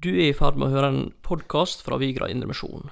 [0.00, 2.88] Du er i ferd med å høre en podkast fra Vigra Indremisjon.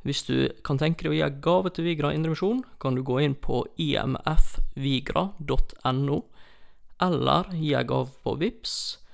[0.00, 3.20] Hvis du kan tenke deg å gi en gave til Vigra Indremisjon, kan du gå
[3.20, 5.28] inn på imfvigra.no,
[7.04, 9.04] eller gi en gave på VIPS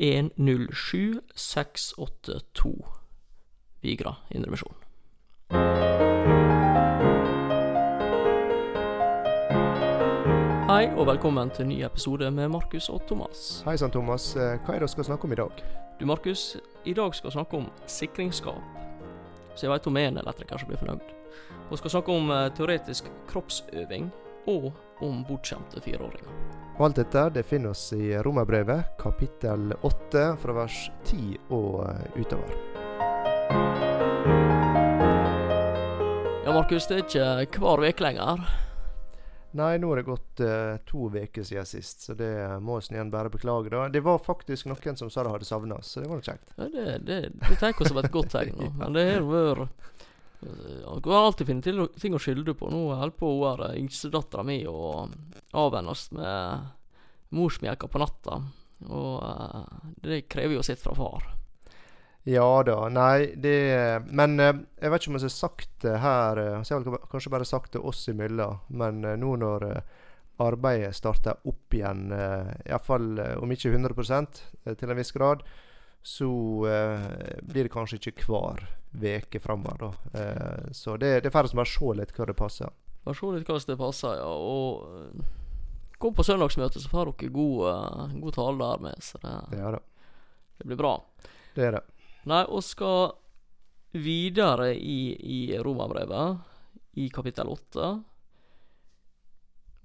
[0.00, 2.72] 107682
[3.84, 4.72] Vigra Indremisjon.
[10.72, 13.58] Hei og velkommen til en ny episode med Markus og Thomas.
[13.66, 14.30] Hei sann, Thomas.
[14.40, 15.58] Eh, Hva er det vi skal snakke om i dag?
[15.98, 16.56] Du Markus,
[16.88, 18.78] i dag skal vi snakke om sikringsskap.
[19.52, 21.12] Så jeg veit om en eller tre kanskje blir fornøyd.
[21.68, 24.08] Vi skal snakke om eh, teoretisk kroppsøving
[24.48, 24.70] og
[25.04, 26.32] om bortskjemte fireåringer.
[26.78, 32.16] Og alt dette det finner oss i Romerbrevet, kapittel 8, fra vers 10 og eh,
[32.16, 32.56] utover.
[36.46, 38.48] Ja, Markus, det er ikke hver uke lenger.
[39.58, 42.30] Nei, nå har det gått uh, to uker siden sist, så det
[42.64, 43.70] må vi igjen bare beklage.
[43.72, 43.88] da.
[43.92, 46.54] Det var faktisk noen som sa de hadde savna oss, så det var nok kjekt.
[46.56, 48.56] Ja, det, det, det tenker jeg som et godt tegn.
[48.64, 48.70] ja.
[48.80, 49.68] Men det har vært
[50.42, 52.70] Jeg har alltid funnet ting å skylde på.
[52.72, 55.06] Nå holder på hun yngstedattera mi å
[55.52, 56.72] avvennes med
[57.36, 58.40] morsmelka på natta.
[58.88, 61.41] Og uh, det krever jo sitt fra far.
[62.24, 62.88] Ja da.
[62.88, 66.76] Nei, det Men eh, jeg vet ikke om jeg har sagt det her eh, Så
[66.76, 69.66] jeg har kanskje bare sagt det oss imellom, men eh, nå når
[70.42, 72.08] arbeidet starter opp igjen,
[72.64, 73.92] iallfall om ikke 100
[74.64, 75.44] eh, til en viss grad,
[76.02, 76.26] så
[77.46, 78.64] blir det kanskje ikke hver
[78.96, 80.72] uke framover, da.
[80.74, 82.72] Så det, det er færre som bare se litt hva det passer.
[83.04, 84.32] Bare se litt hva det passer, ja.
[84.32, 85.22] Og
[85.92, 89.06] gå kom på søndagsmøtet, så får dere god, god tale der med.
[89.12, 89.84] Så det, Ja da.
[90.58, 90.96] det blir bra.
[91.54, 91.86] Det er det.
[92.30, 93.12] Nei, og skal
[93.92, 96.38] videre i, i Romerbrevet,
[97.02, 97.92] i kapittel 8.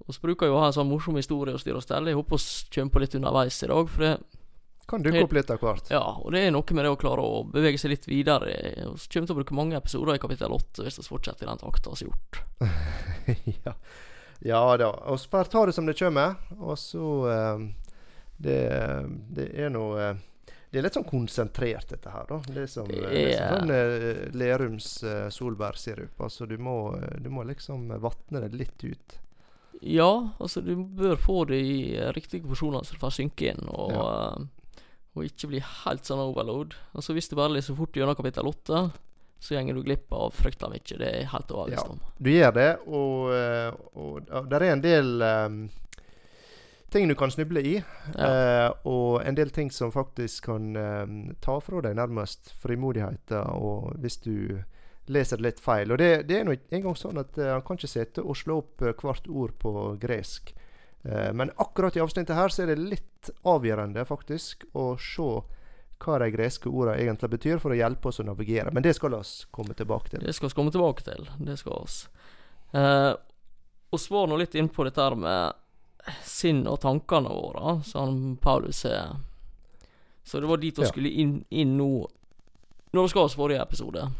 [0.08, 2.12] Vi bruker jo å ha en sånn morsom historie å styre og stelle.
[2.12, 3.90] Jeg håper vi kommer på litt underveis i dag.
[3.92, 4.12] For det,
[4.88, 5.90] Kan dukke opp litt av hvert.
[5.92, 8.48] ja, og det er noe med det å klare å bevege seg litt videre.
[8.48, 11.60] Vi kommer til å bruke mange episoder i kapittel 8 hvis vi fortsetter i den
[11.60, 12.40] takta vi har gjort.
[13.66, 13.74] ja.
[14.54, 14.92] ja da.
[15.18, 16.38] Så bare ta det som det kommer.
[16.56, 17.68] Og så eh,
[18.38, 18.62] det,
[19.36, 20.24] det er eh,
[20.70, 22.26] Det er litt sånn konsentrert, dette her.
[22.28, 23.08] da Det er som, yeah.
[23.08, 26.20] det er sånn eh, Lerums uh, solbærsirup.
[26.20, 29.16] Altså, du må, eh, du må liksom vatne det litt ut.
[29.80, 30.10] Ja,
[30.42, 33.92] altså du bør få det i eh, riktige porsjoner så det får synke inn, og,
[33.94, 34.82] eh,
[35.16, 36.76] og ikke bli helt sånn overload.
[36.92, 38.82] Altså Hvis du bare leser fort gjennom kapittel 8,
[39.38, 40.98] så gjenger du glipp av fryktelig mye.
[40.98, 41.92] Det er helt overbevist Ja.
[41.94, 42.00] om.
[42.18, 43.28] Du gjør det, og,
[43.94, 45.60] og, og det er en del eh,
[46.92, 47.76] ting du kan snuble i.
[48.14, 48.28] Ja.
[48.28, 51.06] Eh, og en del ting som faktisk kan eh,
[51.44, 54.62] ta fra deg nærmest frimodigheten og hvis du
[55.08, 55.92] leser det litt feil.
[55.92, 58.36] Og det, det er nå en gang sånn at eh, han kan ikke sitte og
[58.38, 60.54] slå opp hvert ord på gresk.
[61.02, 65.30] Eh, men akkurat i avsnittet her så er det litt avgjørende faktisk å se
[65.98, 68.70] hva de greske ordene egentlig betyr, for å hjelpe oss å navigere.
[68.74, 69.22] Men det skal vi
[69.54, 70.22] komme tilbake til.
[70.22, 71.26] Det skal vi komme tilbake til.
[71.42, 71.96] Det skal vi.
[72.78, 73.14] Eh,
[73.88, 75.64] og svar nå litt inn på dette her med
[76.24, 79.16] sinn og tankene våre, som Paulus sier.
[80.24, 80.88] Så det var dit vi Ja.
[80.88, 82.06] skulle inn, inn nå,
[82.92, 84.10] når vi skal oss forrige episode.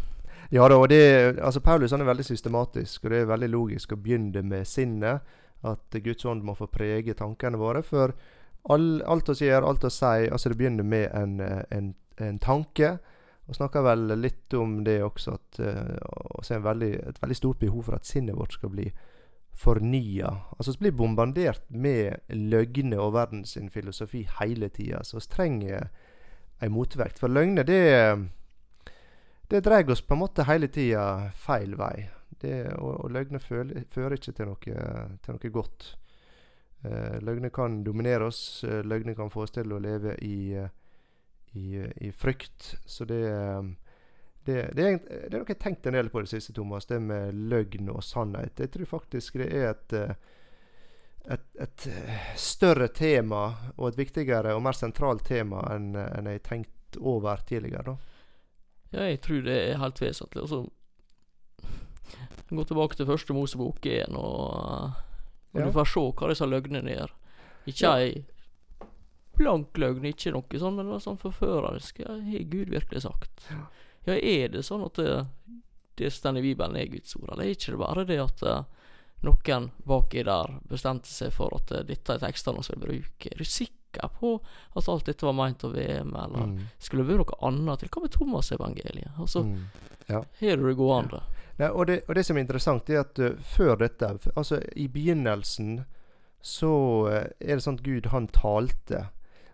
[0.50, 3.92] Ja da, og det, altså Paulus han er veldig systematisk, og det er veldig logisk
[3.92, 5.20] å begynne med sinnet.
[5.62, 7.82] At Guds ånd må få prege tankene våre.
[7.82, 8.14] For
[8.70, 12.38] all, alt vi gjør, alt vi sier, altså det begynner med en, eh, en, en
[12.38, 12.98] tanke.
[13.48, 17.82] Og snakker vel litt om det også, at uh, har veldig, et veldig stort behov
[17.84, 18.92] for at sinnet vårt skal bli
[19.58, 20.30] fornya.
[20.54, 25.02] Altså vi blir bombardert med løgner og verdens filosofi hele tida.
[25.02, 25.88] Så vi trenger
[26.62, 27.18] ei motvekt.
[27.18, 27.82] For løgner, det
[29.48, 32.08] det drar oss på en måte hele tida feil vei.
[32.38, 34.74] Det, og, og løgner fører ikke til noe,
[35.24, 35.86] til noe godt.
[36.84, 38.62] Uh, løgner kan dominere oss.
[38.62, 40.68] Uh, løgner kan få oss til å leve i, eh,
[41.56, 42.74] i, i frykt.
[42.86, 43.72] Så det, eh,
[44.48, 46.54] det, det, er, det er noe jeg har tenkt en del på i det siste,
[46.56, 46.86] Thomas.
[46.88, 48.58] Det med løgn og sannhet.
[48.64, 50.14] Jeg tror faktisk det er et eh,
[51.28, 53.40] et, et eh, større tema
[53.76, 57.82] og et viktigere og mer sentralt tema enn en jeg har tenkt over tidligere.
[57.84, 57.96] da.
[58.96, 60.40] Ja, jeg tror det er helt vesentlig.
[60.46, 60.62] Altså,
[62.48, 64.96] gå tilbake til første Mosebok 1, og,
[65.52, 65.66] og Ja.
[65.66, 67.12] du får se hva disse løgnene gjør.
[67.68, 67.96] Ikke Ja.
[68.00, 68.24] ei
[69.38, 72.00] blank løgn, ikke noe sånn, men det var sånn forførerisk.
[72.08, 73.44] Har Gud virkelig sagt?
[73.52, 73.66] Ja,
[74.16, 75.26] er det sånn at det,
[75.96, 78.62] det står i Bibelen er Guds ord, eller er ikke det bare det at eh,
[79.26, 83.32] noen baki der bestemte seg for at eh, dette er tekstene vi skal bruke?
[83.32, 84.40] Er du sikker på
[84.76, 86.58] at alt dette var meint å være med, eller Mm.
[86.78, 87.88] skulle det være noe annet til?
[87.88, 89.18] Hva med Thomas-evangeliet?
[89.18, 89.64] Altså, Mm.
[90.08, 91.22] har du det gående?
[91.58, 94.06] Nei, og, det, og det som er interessant, er at uh, før dette,
[94.36, 95.84] altså i begynnelsen,
[96.40, 96.70] så
[97.08, 99.08] uh, er det sånn at Gud, han talte.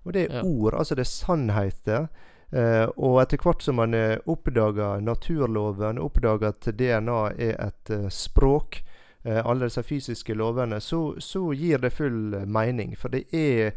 [0.04, 0.42] Og det er Ja.
[0.44, 2.08] ord, altså det er sannheter.
[2.54, 8.06] Eh, og etter hvert som man eh, oppdager naturloven, oppdager at DNA er et eh,
[8.14, 8.78] språk,
[9.24, 12.94] eh, alle disse fysiske lovene, så, så gir det full eh, mening.
[13.00, 13.74] For det er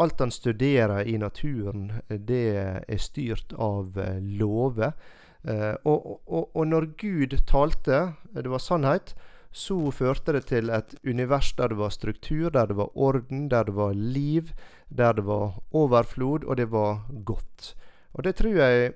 [0.00, 2.44] alt han studerer i naturen, det
[2.86, 4.94] er styrt av lover.
[5.42, 9.14] Eh, og, og, og når Gud talte, det var sannhet,
[9.50, 13.66] så førte det til et univers der det var struktur, der det var orden, der
[13.66, 14.54] det var liv,
[14.88, 17.74] der det var overflod, og det var godt.
[18.12, 18.92] Og det tror jeg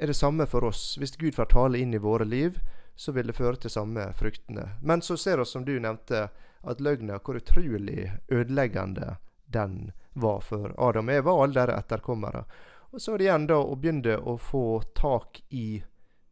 [0.00, 0.96] er det samme for oss.
[1.00, 2.60] Hvis Gud får tale inn i våre liv,
[2.96, 4.66] så vil det føre til samme fruktene.
[4.82, 6.28] Men så ser vi, som du nevnte,
[6.60, 9.16] at løgna, hvor utrolig ødeleggende
[9.46, 12.44] den var for Adam og Eva og alle deres etterkommere.
[12.90, 14.64] Og så er det igjen da å begynne å få
[14.98, 15.82] tak i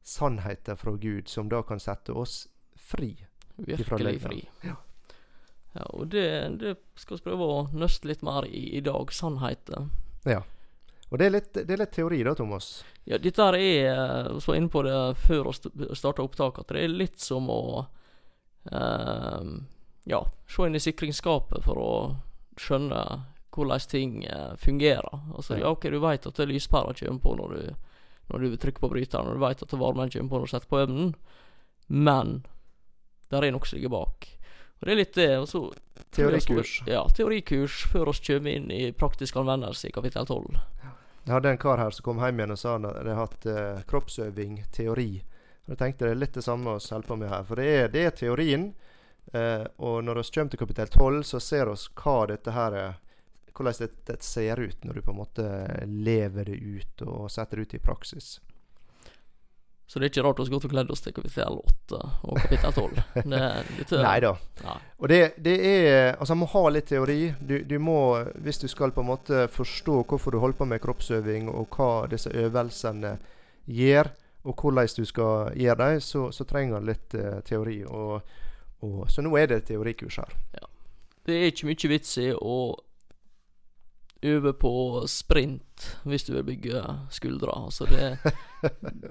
[0.02, 2.46] sannheter fra Gud, som da kan sette oss
[2.76, 3.14] fri.
[3.56, 4.42] Virkelig fri.
[4.66, 4.76] Ja.
[5.72, 6.28] Ja, og det,
[6.58, 9.12] det skal vi prøve å nøste litt mer i i dag.
[9.14, 9.88] Sannheter.
[10.26, 10.42] Ja.
[11.08, 12.82] Og det er litt, det er litt teori da, Thomas.
[13.08, 16.74] Ja, dette her er eh, Vi var inne på det før vi starta opptaket, at
[16.76, 17.62] det er litt som å
[18.68, 19.48] uh,
[20.08, 21.92] Ja, se inn i sikringsskapet for å
[22.60, 23.02] skjønne
[23.58, 25.18] hvordan ting eh, fungerer.
[25.34, 25.64] Altså, Ja.
[25.64, 27.74] ja, ok, du veit at lyspæra kommer på når du,
[28.30, 30.70] når du trykker på bryteren, og du veit at varmen kommer på når du setter
[30.70, 31.14] på ovnen,
[31.88, 32.44] men
[33.32, 34.28] der er noe som ligger bak.
[34.78, 35.30] Og det er litt det.
[35.40, 35.64] Og så
[36.14, 36.82] Teorikurs.
[36.86, 40.60] Ja, teorikurs før oss kommer inn i praktisk anvendelse i kapittel 12.
[41.28, 43.80] Jeg hadde en kar her som kom hjem igjen og sa han hadde hatt eh,
[43.90, 45.10] kroppsøving, teori.
[45.66, 47.42] Og Jeg tenkte det er litt det samme vi holder på med her.
[47.44, 48.64] For det er, det er teorien.
[49.36, 52.96] Eh, og når vi kommer til kapittel 12, så ser vi hva dette her er
[53.58, 53.76] hvordan
[54.08, 55.46] dette ser ut når du på en måte
[55.84, 58.30] lever det ut og setter det ut i praksis.
[59.88, 61.54] Så det er ikke rart vi har gått og kledd oss til kapittel
[61.88, 61.98] 8
[62.28, 62.98] og kapittel 12.
[63.32, 63.38] Det,
[63.78, 64.34] dette, Nei da.
[64.60, 64.74] Ja.
[65.00, 67.16] Og det, det er Altså, man må ha litt teori.
[67.40, 67.96] Du, du må,
[68.44, 72.04] hvis du skal på en måte forstå hvorfor du holder på med kroppsøving, og hva
[72.12, 73.14] disse øvelsene
[73.64, 74.12] gjør,
[74.44, 77.80] og hvordan du skal gjøre dem, så, så trenger du litt uh, teori.
[77.88, 78.36] Og,
[78.84, 80.36] og, så nå er det teorikurs her.
[81.24, 82.58] Det er ikke mye vits i å
[84.26, 84.70] øve på
[85.06, 86.80] sprint hvis du vil bygge
[87.14, 87.52] skuldre.
[87.54, 88.18] Altså det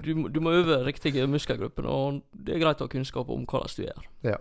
[0.04, 3.76] du, du må øve riktige muskelgrupper, og det er greit å ha kunnskap om hvordan
[3.76, 4.08] du gjør.
[4.34, 4.38] Ja.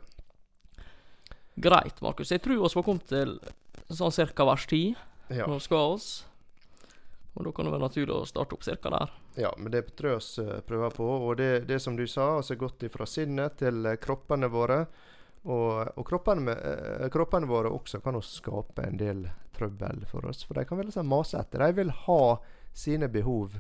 [1.58, 2.32] Greit, Markus.
[2.32, 3.38] Jeg tror vi var kommet til
[3.90, 4.96] sånn cirka vers 10
[5.34, 5.48] Ja.
[5.48, 6.26] når skal oss.
[7.36, 9.12] Og da kan det være naturlig å starte opp cirka der.
[9.38, 11.06] ja, men det tror jeg vi eh, prøver på.
[11.06, 14.80] Og det, det som du sa, altså gått ifra sinnet til eh, kroppene våre.
[15.46, 20.28] Og, og kroppene, med, eh, kroppene våre også kan også skape en del trøbbel for
[20.30, 20.44] oss.
[20.46, 21.60] For de kan være litt sånn masete.
[21.62, 22.22] De vil ha
[22.78, 23.58] sine behov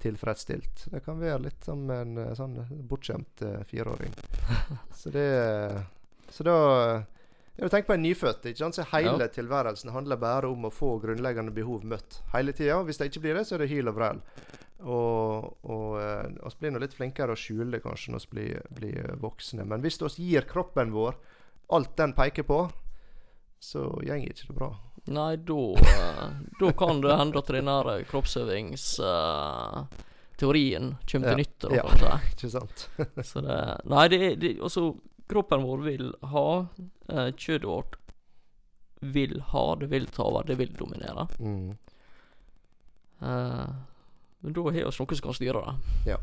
[0.00, 0.86] tilfredsstilt.
[0.92, 2.56] Det kan være litt som en eh, sånn
[2.88, 4.14] bortskjemt uh, fireåring.
[5.00, 5.26] Så det
[6.32, 6.56] Så da
[7.60, 8.46] ja, vil tenke på en nyfødt.
[8.48, 8.78] ikke sant?
[8.78, 12.80] Så Hele tilværelsen handler bare om å få grunnleggende behov møtt hele tida.
[12.86, 14.22] Hvis det ikke blir det, så er det hyl og vrell.
[14.80, 18.62] Og, og eh, oss blir nå litt flinkere å skjule det kanskje når vi blir,
[18.78, 19.66] blir voksne.
[19.68, 21.18] Men hvis vi gir kroppen vår
[21.76, 22.62] alt den peker på,
[23.60, 24.70] så går ikke det bra.
[25.10, 26.26] Nei, da eh,
[26.60, 28.06] Da kan det hende at den kroppsøvingsteorien
[30.40, 31.34] kroppsøvingsteorien kommer Ja.
[31.34, 32.18] til nytte, da, Ja.
[32.32, 32.88] Ikke sant?
[33.24, 34.94] Så det Nei, det er Altså,
[35.28, 36.46] kroppen vår vil ha
[37.10, 37.96] uh, Kjøttet vårt
[39.00, 41.22] vil ha, det vil ta over, det vil dominere.
[41.40, 41.70] Mm.
[43.22, 43.70] Uh,
[44.40, 46.16] men da har vi noe som kan styre det.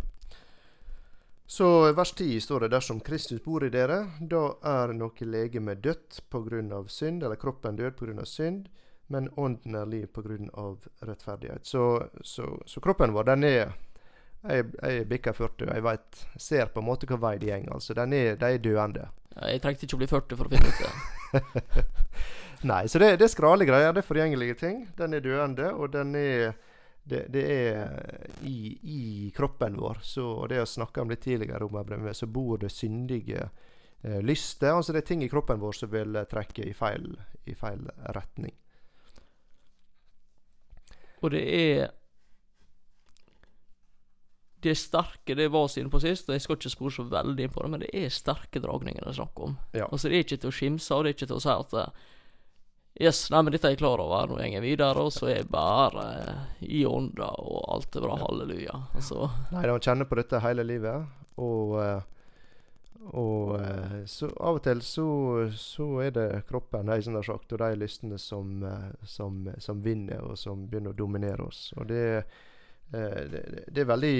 [1.49, 6.19] Så vers 10 står det dersom Kristus bor i dere, da er noe legeme dødt
[6.29, 6.83] pga.
[6.87, 8.25] synd, eller kroppen død pga.
[8.25, 8.67] synd,
[9.07, 10.75] men ånden er liv pga.
[10.99, 11.65] rettferdighet.
[11.65, 13.73] Så, så, så kroppen vår, den er
[14.47, 17.73] Jeg, jeg bikker 40, og jeg vet, ser på en måte hva vei det går.
[17.73, 19.07] Altså, den er, de er døende.
[19.41, 21.83] Jeg trengte ikke å bli 40 for å finne ut det.
[22.71, 23.95] Nei, så det, det er skrale greier.
[23.95, 24.83] Det er forgjengelige ting.
[24.97, 26.53] Den er døende, og den er
[27.07, 30.01] det, det er i, i kroppen vår.
[30.03, 33.49] Så, og det jeg snakka om litt tidligere, om så bor det syndige
[34.01, 34.75] eh, lyster.
[34.75, 37.13] Altså det er ting i kroppen vår som vil eh, trekke i feil,
[37.45, 37.87] i feil
[38.17, 38.55] retning.
[41.23, 41.87] Og det er
[44.57, 47.03] Det er sterke, det var siden inne på sist, og jeg skal ikke spore så
[47.05, 49.53] veldig inn på det, men det er sterke dragninger det er snakk om.
[49.77, 49.85] Ja.
[49.85, 51.75] Altså, det er ikke til å skimse og det er ikke til å si at
[51.77, 52.07] eh,
[52.99, 55.35] Yes, nei, men dette er jeg klar over, nå går jeg videre, og så er
[55.43, 58.77] jeg bare eh, i ånda, og alt er bra, halleluja.
[58.97, 61.05] Altså, Nei, han kjenner på dette hele livet.
[61.37, 65.07] Og, eh, og eh, så av og til så,
[65.53, 68.65] så er det kroppen de som har sagt, og de lystene som,
[69.05, 71.67] som, som vinner, og som begynner å dominere oss.
[71.77, 72.07] Og det,
[72.89, 74.17] det, det er veldig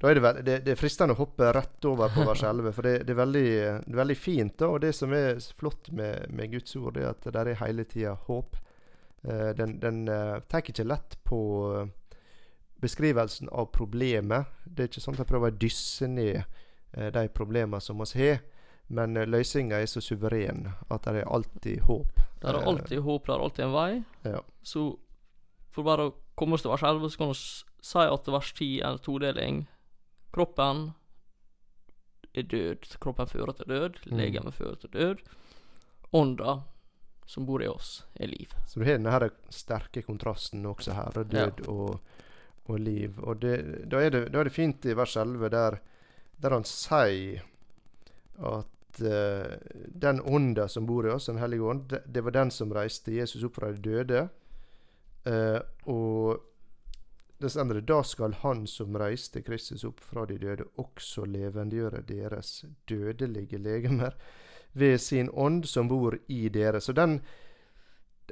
[0.00, 2.72] da er det, veld, det, det er fristende å hoppe rett over på vers 11,
[2.72, 3.46] for det, det, er veldig,
[3.84, 4.56] er veldig fint.
[4.58, 7.60] da, Og det som er flott med, med Guds ord, det er at det er
[7.60, 8.56] hele tida håp.
[9.20, 11.40] Uh, den den uh, tar ikke lett på
[12.80, 14.48] beskrivelsen av problemet.
[14.64, 18.08] Det er ikke sånn at jeg prøver å dysse ned eh, de problemene som vi
[18.22, 18.40] har,
[18.88, 22.22] men eh, løsninga er så suveren at det er alltid håp.
[22.40, 23.90] Det er Eh, alltid håp, det er alltid en vei.
[24.24, 24.40] Ja.
[24.62, 24.86] Så
[25.70, 27.40] for bare å komme oss til vers 11, så kan vi
[27.90, 29.60] si at vers 10 er en todeling.
[30.30, 30.90] Kroppen
[32.34, 32.90] er død.
[33.02, 34.02] Kroppen fører til død.
[34.06, 34.16] Mm.
[34.18, 35.24] Legemet fører til død.
[36.12, 36.60] Ånda
[37.30, 38.50] som bor i oss, er liv.
[38.66, 42.00] Så du har denne sterke kontrasten også her, Død død og,
[42.66, 43.20] og liv.
[43.22, 43.54] Og det,
[43.86, 45.78] da, er det, da er det fint i vers 11 der,
[46.42, 47.44] der han sier
[48.40, 49.54] at uh,
[50.02, 53.14] den ånda som bor i oss, Den hellige ånd, det, det var den som reiste
[53.14, 54.26] Jesus opp fra de døde.
[55.22, 56.49] Uh, og
[57.40, 62.64] det endre, da skal Han som reiste Kristus opp fra de døde, også levendegjøre deres
[62.88, 64.16] dødelige legemer
[64.72, 66.80] ved sin ånd som bor i dere.
[66.80, 67.20] Så den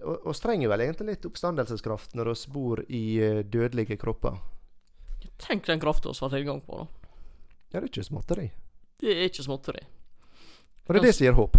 [0.03, 4.39] og, og trenger vel egentlig litt oppstandelseskraft når vi bor i eh, dødelige kropper.
[5.43, 7.11] Tenk den krafta vi har tilgang på, da.
[7.69, 8.47] Ja, det er ikke småtteri.
[8.99, 9.83] Det er ikke småtteri.
[10.87, 11.59] Og det er det som gir håp.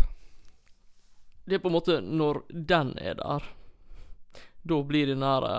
[1.46, 3.46] Det er på en måte når den er der,
[4.70, 5.54] da blir den nære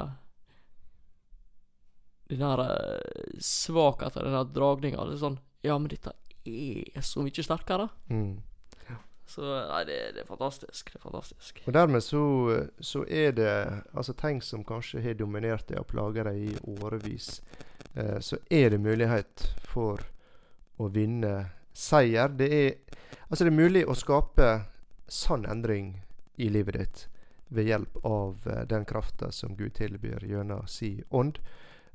[2.30, 6.14] Den her eh, svakheten, den der dragninga, det er sånn Ja, men dette
[6.46, 7.90] er så mye sterkere.
[8.08, 8.38] Mm.
[9.30, 10.88] Så nei, det, det er fantastisk.
[10.90, 11.60] Det er fantastisk.
[11.66, 12.22] Og dermed så,
[12.82, 13.52] så er det
[13.94, 17.36] altså ting som kanskje har dominert deg og plaga deg i årevis,
[17.94, 20.02] eh, så er det mulighet for
[20.82, 21.34] å vinne
[21.76, 22.34] seier.
[22.34, 24.50] Det er altså det er mulig å skape
[25.06, 26.00] sann endring
[26.40, 27.06] i livet ditt
[27.54, 31.38] ved hjelp av eh, den krafta som Gud tilbyr gjennom si ånd,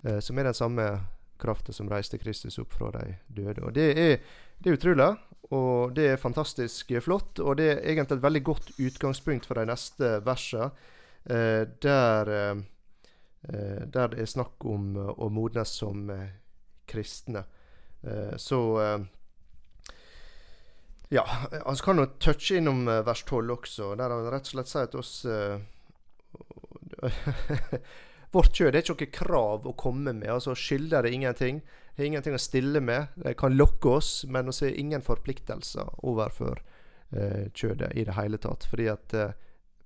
[0.04, 0.90] eh, som er den samme
[1.38, 3.64] krafta som reiste Kristus opp fra de døde.
[3.64, 4.20] Og det er,
[4.60, 5.10] det er utrolig.
[5.54, 9.66] Og det er fantastisk flott, og det er egentlig et veldig godt utgangspunkt for de
[9.70, 10.72] neste versene,
[11.30, 12.56] eh, der, eh,
[13.50, 16.30] eh, der det er snakk om eh, å modnes som eh,
[16.88, 17.46] kristne.
[18.38, 18.60] Så
[21.10, 24.86] Ja, han kan jo touche innom vers 12 også, der han rett og slett sier
[24.92, 25.26] til oss
[28.36, 30.28] Vårt kjød er ikke noe krav å komme med.
[30.28, 31.62] altså Skylder det ingenting.
[31.96, 33.14] Har ingenting å stille med.
[33.16, 36.60] De kan lokke oss, men vi har ingen forpliktelser overfor
[37.16, 38.68] eh, kjødet i det hele tatt.
[38.68, 39.32] Fordi at eh,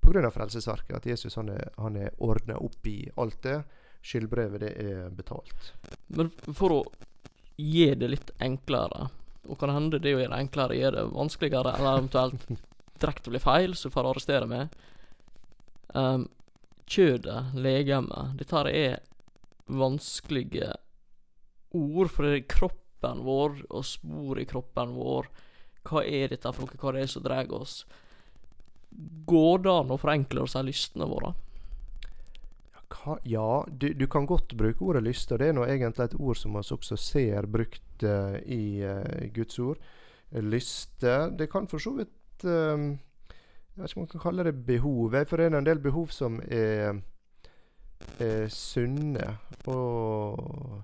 [0.01, 0.31] pga.
[0.33, 3.59] frelsesverket, at Jesus han er, han er ordna opp i alt det.
[4.01, 5.73] Skyldbrevet, det er betalt.
[6.07, 6.81] Men for å
[7.59, 9.09] gi det litt enklere,
[9.45, 12.49] og kan hende det å gjøre det enklere gjør det vanskeligere, eller eventuelt
[13.03, 14.77] direkte blir feil, så du får arrestere meg.
[15.93, 16.25] Um,
[16.89, 18.99] kjødet, legemet, dette er
[19.69, 20.71] vanskelige
[21.77, 25.29] ord, for det er kroppen vår og spor i kroppen vår.
[25.87, 26.79] Hva er dette for noe?
[26.81, 27.83] Hva det som drar oss?
[29.29, 31.35] Går det an å forenkle oss av lystene våre?
[32.89, 33.19] Hva?
[33.29, 36.39] Ja, du, du kan godt bruke ordet lyst, og det er nå egentlig et ord
[36.39, 39.77] som vi også ser brukt uh, i uh, Guds ord.
[40.29, 42.83] Lyste Det kan for så vidt eh,
[43.79, 45.13] Jeg vet ikke om man kan kalle det behov.
[45.15, 46.97] Jeg forener en del behov som er,
[48.19, 49.27] er sunne.
[49.71, 50.81] Og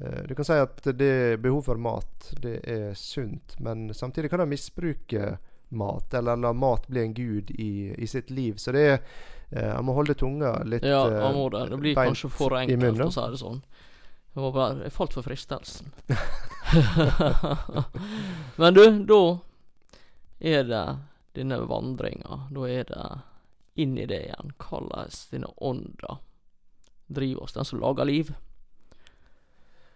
[0.00, 4.40] eh, du kan si at det behov for mat, det er sunt, men samtidig kan
[4.40, 5.34] det misbruke
[5.76, 8.56] mat, eller la mat bli en gud i, i sitt liv.
[8.56, 8.96] Så det er
[9.50, 11.66] eh, Han må holde tunga litt Ja, eh, han må det.
[11.74, 13.60] Det blir kanskje for enkelt å si det sånn.
[14.32, 15.92] Jeg bare Jeg falt for fristelsen.
[18.64, 19.22] Men du, da
[20.40, 20.84] er det
[21.36, 22.44] denne vandringa.
[22.50, 23.06] Da er det
[23.80, 24.54] inn i det igjen.
[24.58, 26.18] Hvordan denne ånda
[27.10, 27.52] driver oss.
[27.52, 28.32] Den som lager liv.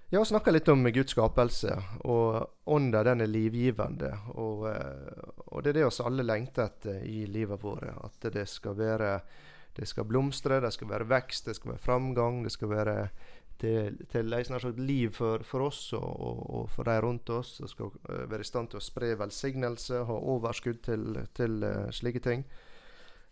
[0.08, 1.74] Ja, vi snakka litt om Guds skapelse,
[2.06, 4.12] og ånda den er livgivende.
[4.38, 7.88] Og, eh, og det er det oss alle lengter etter i livet vårt.
[8.04, 9.20] At det skal være
[9.74, 12.44] Det skal blomstre, det skal være vekst, det skal være framgang.
[12.44, 13.10] Det skal være
[13.58, 17.56] til, til sagt liv for, for oss og, og, og for de rundt oss.
[17.56, 21.90] som skal eh, være i stand til å spre velsignelse, ha overskudd til, til uh,
[21.90, 22.44] slike ting.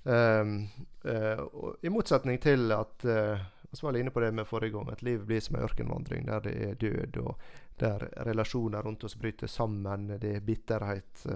[0.05, 0.69] Um,
[1.07, 3.43] uh, I motsetning til at uh,
[3.83, 6.55] var inne på det med forrige gang, at livet blir som en ørkenvandring der det
[6.69, 7.39] er død, og
[7.81, 10.19] der relasjoner rundt oss bryter sammen.
[10.21, 11.27] Det er bitterhet.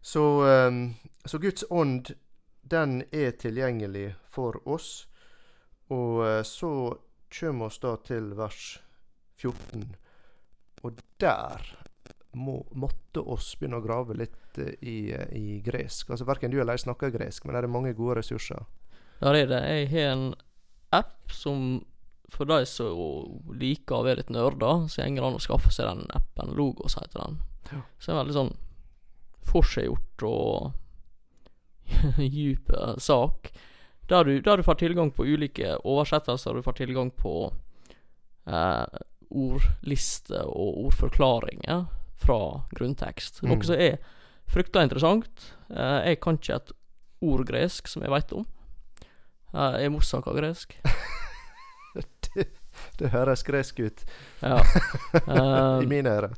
[0.00, 0.24] Så,
[0.68, 0.94] um,
[1.24, 2.12] så Guds ånd,
[2.62, 5.08] den er tilgjengelig for oss.
[5.88, 6.98] Og så
[7.32, 8.64] kommer oss da til vers
[9.40, 9.86] 14.
[10.82, 11.66] Og der
[12.38, 16.10] må, måtte oss begynne å grave litt eh, i, eh, i gresk.
[16.10, 18.64] Altså Verken du eller jeg snakker gresk, men det er mange gode ressurser.
[19.20, 19.62] Ja, det er det.
[19.70, 20.28] Jeg har en
[20.92, 21.82] app som
[22.32, 25.88] for de som liker å være litt nerder, så går det an å skaffe seg
[25.90, 26.54] den appen.
[26.56, 27.40] Logos heter den.
[27.68, 27.80] Ja.
[27.98, 28.54] Så det er veldig sånn
[29.52, 30.72] forseggjort og
[32.36, 32.72] dyp
[33.02, 33.52] sak.
[34.10, 37.52] Der du, der du får tilgang på ulike oversettelser, du får tilgang på
[38.46, 41.86] eh, ordliste og ordforklaringer
[42.22, 42.40] fra
[42.76, 43.42] grunntekst.
[43.42, 43.52] Mm.
[43.52, 43.98] Noe som er
[44.52, 45.46] fryktelig interessant.
[45.70, 46.74] Eh, jeg kan ikke et
[47.22, 48.46] ord gresk som jeg veit om.
[49.52, 50.76] Eh, jeg morsaka gresk.
[52.96, 54.04] Det høres gresk ut
[54.40, 54.56] Ja.
[55.28, 56.32] Eh, i mine ører.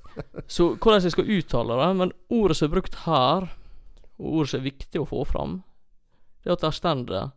[0.51, 3.47] så hvordan jeg skal uttale det Men ordet som er brukt her,
[4.19, 5.63] og ordet som er viktig å få fram,
[6.43, 7.31] det er at der står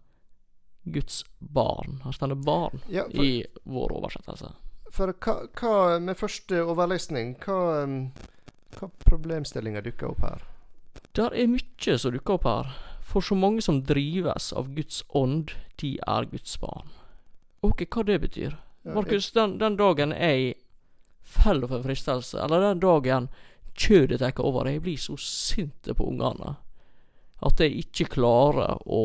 [0.93, 1.99] Guds barn.
[2.03, 4.51] Han står barn Ja, for, i vår oversettelse.
[4.91, 8.11] for hva, hva med første overlesning, hva, um,
[8.77, 10.45] hva problemstillinger dukker opp her?
[11.17, 12.75] Der er mye som dukker opp her.
[13.07, 16.89] For så mange som drives av Guds ånd, de er Guds barn.
[17.63, 18.57] Ok, hva det betyr?
[18.83, 20.55] Ja, Markus, den, den dagen jeg
[21.27, 23.29] faller for fristelse, eller den dagen
[23.77, 26.55] kjødet tar over, jeg blir så sint på ungene
[27.45, 29.01] at jeg ikke klarer å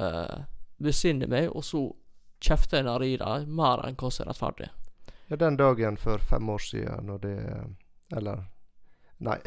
[0.00, 0.40] eh,
[0.82, 1.86] besinne meg, og så
[2.42, 4.70] kjefter jeg ned i det mer enn hva som er rettferdig.
[5.30, 7.36] Ja, den dagen for fem år siden når det
[8.16, 8.42] Eller
[9.22, 9.38] Nei.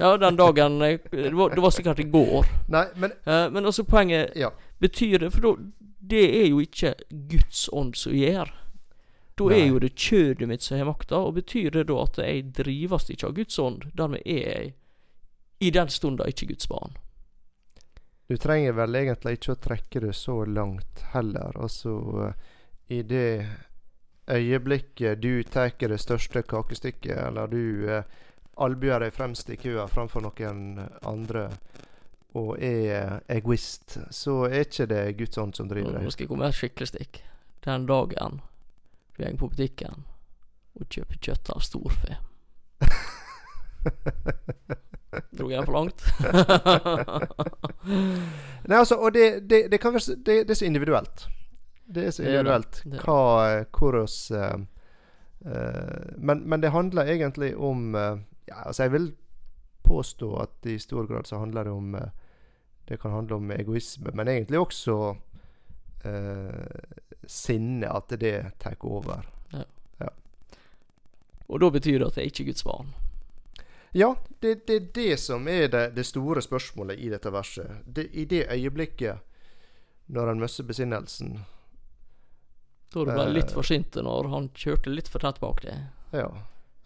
[0.00, 2.46] Ja, den dagen jeg, det, var, det var sikkert i går.
[2.72, 4.48] Nei, men uh, men altså, poenget Ja.
[4.80, 5.52] Betyr det For da
[6.10, 8.48] Det er jo ikke Guds ånd som gjør.
[9.38, 9.60] Da Nei.
[9.60, 13.10] er jo det kjødet mitt som har makta, og betyr det da at jeg drives
[13.10, 13.84] ikke av Guds ånd?
[13.94, 14.72] Dermed er jeg
[15.60, 16.96] i den stunda ikke Guds barn.
[18.30, 21.50] Du trenger vel egentlig ikke å trekke det så langt heller.
[21.58, 21.94] Altså,
[22.28, 22.34] eh,
[22.94, 23.42] i det
[24.30, 28.06] øyeblikket du tar det største kakestykket, eller du eh,
[28.54, 31.48] albuer deg fremst i køa framfor noen andre,
[32.38, 36.46] og er egoist, så er ikke det Guds ånd som driver Nå skal jeg komme
[36.46, 37.18] med et skikkelig stikk.
[37.66, 38.38] Den dagen
[39.16, 40.06] du går på butikken
[40.78, 42.22] og kjøper kjøtt av storfe.
[45.38, 46.00] Dro jeg for langt?
[48.68, 51.28] Nei, altså, og det, det, det kan være det, det er så individuelt.
[51.90, 53.20] Det er så individuelt hva
[53.74, 54.56] hvordan uh,
[55.48, 59.14] uh, men, men det handler egentlig om uh, Ja, altså, jeg vil
[59.90, 62.10] påstå at i stor grad så handler det om eh,
[62.88, 65.14] Det kan handle om egoisme, men egentlig også
[66.04, 66.64] eh,
[67.26, 67.86] sinne.
[67.86, 69.26] At det tar over.
[71.50, 72.90] Og da betyr det at jeg ikke er Guds barn.
[73.92, 77.80] Ja, det, det er det som er det, det store spørsmålet i dette verset.
[77.86, 79.26] Det, I det øyeblikket
[80.10, 81.36] når han mister besinnelsen
[82.90, 85.84] Da du ble litt for sint når han kjørte litt for tett bak deg.
[86.14, 86.28] Ja.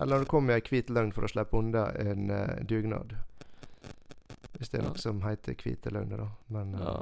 [0.01, 3.15] Eller når det kommer ei hvit løgn for å slippe unna en uh, dugnad.
[4.59, 5.05] Hvis det er noe Ja.
[5.05, 6.29] som heter hvite løgner, da.
[6.53, 6.83] Men uh.
[6.85, 6.97] Ja.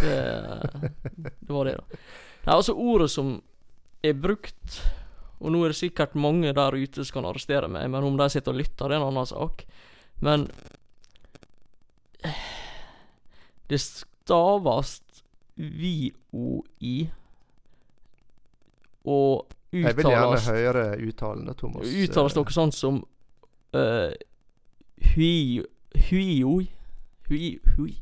[0.00, 0.80] Det,
[1.40, 1.98] det var det, da.
[2.44, 3.36] Nei, altså, ordet som
[4.04, 4.80] er brukt
[5.44, 8.28] Og nå er det sikkert mange der ute som kan arrestere meg, men om de
[8.32, 9.66] sitter og lytter, det er en annen sak.
[10.24, 10.48] Men
[13.68, 14.98] Det staves
[15.56, 16.96] VOI
[19.04, 21.90] og jeg vil gjerne høre uttalen, Thomas.
[21.90, 23.00] Uttales noe sånt som
[23.76, 24.12] uh,
[25.14, 25.60] Hui
[26.08, 26.68] Huioi
[27.28, 27.92] Hui Hui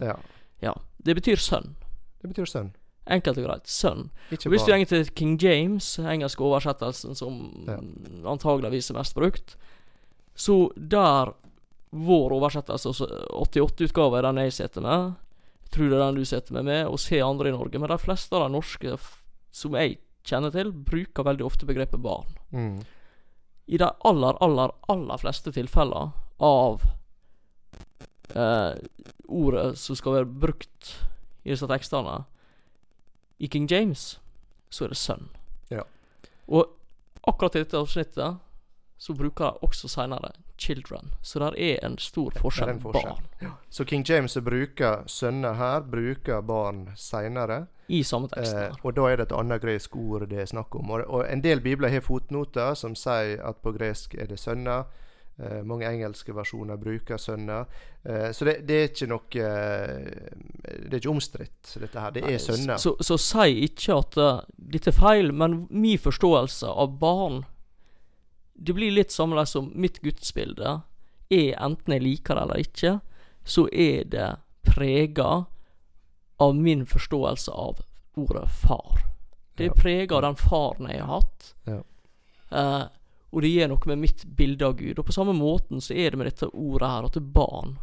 [0.00, 0.16] Ja.
[0.64, 0.74] Ja.
[0.98, 1.76] Det betyr sønn.
[2.20, 2.72] Det betyr sønn.
[3.06, 3.66] Enkelt og greit.
[3.70, 4.10] Sønn.
[4.30, 7.78] Og hvis du går til King James, engelske oversettelsen som Ja.
[8.30, 9.56] antageligvis er mest brukt,
[10.36, 11.32] så der
[11.92, 15.14] vår oversettelse, altså 88-utgave, er den jeg sitter med,
[15.70, 17.98] tror det er den du sitter med, med, og ser andre i Norge, men de
[17.98, 18.96] fleste av de norske
[19.52, 22.26] som jeg kjenner til, bruker veldig ofte begrepet barn.
[22.52, 22.80] Mm.
[23.70, 26.82] I de aller, aller, aller fleste tilfeller av
[28.34, 28.74] eh,
[29.28, 30.94] ordet som skal være brukt
[31.44, 32.24] i disse tekstene,
[33.40, 34.20] i King James,
[34.70, 35.30] så er det sønn.
[35.72, 35.86] Ja.
[36.46, 36.66] Og
[37.24, 38.36] akkurat i dette avsnittet
[39.00, 41.14] så bruker jeg også senere children.
[41.22, 42.68] Så der er en stor forskjell.
[42.68, 43.16] en forskjell.
[43.40, 43.52] Barn.
[43.70, 47.66] Så King James bruker sønner her, bruker barn seinere.
[47.88, 48.54] I samme tekst.
[48.54, 50.90] Eh, og da er det et annet gresk ord det er snakk om.
[50.90, 54.84] Og, og en del bibler har fotnoter som sier at på gresk er det sønner.
[55.40, 57.64] Eh, mange engelske versjoner bruker sønner.
[58.04, 60.34] Eh, så det, det er ikke noe eh,
[60.84, 62.10] Det er ikke omstridt, dette her.
[62.12, 62.76] Det er sønner.
[62.82, 64.18] Så, så si ikke at
[64.56, 67.40] dette er feil, men min forståelse av barn
[68.52, 70.82] Det blir litt samme som mitt gudsbilde.
[71.32, 72.94] Er enten jeg liker det eller ikke,
[73.48, 74.28] så er det
[74.66, 75.46] prega
[76.40, 77.80] av min forståelse av
[78.20, 79.00] ordet far.
[79.56, 79.72] Det Ja.
[79.72, 81.54] er prega av den faren jeg har hatt.
[81.66, 81.80] Ja.
[82.52, 82.86] Eh,
[83.30, 84.98] og det gjør noe med mitt bilde av Gud.
[84.98, 87.78] Og på samme måten så er det med dette ordet her, at det er barn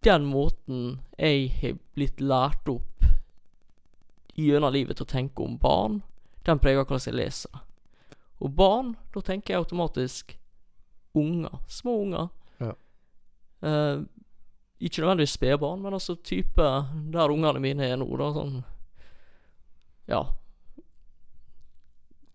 [0.00, 3.06] den måten jeg har blitt lært opp
[4.38, 6.00] gjennom livet til å tenke om barn,
[6.46, 7.64] den preger hvordan jeg leser.
[8.38, 10.36] Og barn, da tenker jeg automatisk
[11.18, 11.58] unger.
[11.66, 12.28] Små unger.
[12.62, 12.74] Ja.
[13.66, 14.04] Eh,
[14.78, 16.68] ikke nødvendigvis spedbarn, men altså type
[17.12, 18.30] der ungene mine er nå, da.
[18.36, 18.60] Sånn
[20.08, 20.22] Ja.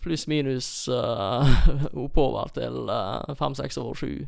[0.04, 1.48] Pluss minus uh,
[2.06, 4.26] oppover til uh, fem, seks år, sju.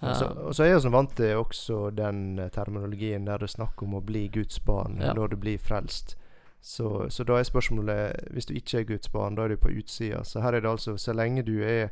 [0.00, 3.50] Og så, og så er jeg sånn vant til også den eh, terminologien der det
[3.50, 5.12] er snakk om å bli Guds barn Ja.
[5.12, 6.16] når du blir frelst.
[6.60, 9.72] Så, så da er spørsmålet Hvis du ikke er Guds barn, da er du på
[9.72, 10.24] utsida.
[10.24, 11.88] Så her er det altså Så lenge du er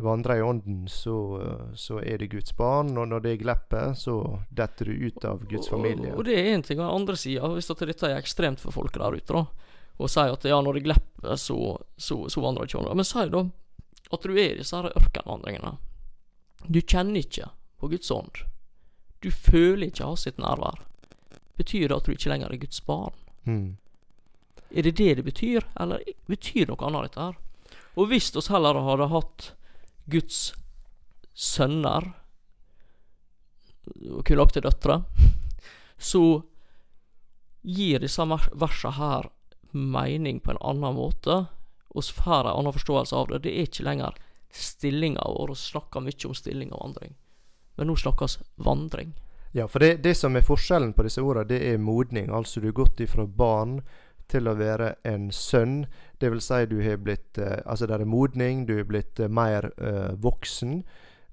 [0.00, 1.40] vandrer i ånden, så,
[1.74, 2.96] så er det Guds barn.
[2.98, 6.12] Og når det glepper, så detter du ut av Guds familie.
[6.12, 6.80] Og, og det er én ting.
[6.80, 9.46] Og den andre sida, hvis dette er ekstremt for folk der ute, da,
[9.96, 11.58] og sier at ja, når det glipper, så,
[11.96, 12.98] så, så vandrer ikke ånden.
[12.98, 13.44] Men si da
[14.14, 15.72] at du er i disse ørkenvandringene.
[16.66, 17.48] Du kjenner ikke
[17.80, 18.42] på Guds ånd.
[19.24, 20.82] Du føler ikke hans sitt nærvær.
[21.56, 23.16] Betyr det at du ikke lenger er Guds barn?
[23.48, 23.76] Mm.
[24.70, 27.38] Er det det det betyr, eller betyr noe annet dette her?
[27.96, 29.50] Og hvis oss heller hadde hatt
[30.12, 30.40] Guds
[31.32, 32.12] sønner,
[33.86, 35.00] og kunne lagt til døtre,
[36.10, 36.24] så
[37.66, 39.30] gir disse versene her
[39.76, 41.44] mening på en annen måte.
[41.94, 43.44] Vi får en annen forståelse av det.
[43.46, 44.18] Det er ikke lenger
[44.50, 45.54] stillinga vår.
[45.54, 47.14] Vi snakker mye om stilling og vandring.
[47.76, 49.14] Men nå snakkes vandring.
[49.56, 52.28] Ja, for det, det som er forskjellen på disse ordene, det er modning.
[52.32, 53.80] Altså du har gått ifra barn
[54.28, 55.84] til å være en sønn.
[56.20, 59.32] Det vil si du har blitt eh, Altså det er modning, du er blitt eh,
[59.32, 60.82] mer eh, voksen.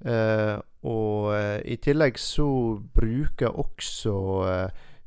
[0.03, 1.29] Eh, og
[1.63, 2.45] i tillegg så
[2.91, 4.15] bruker også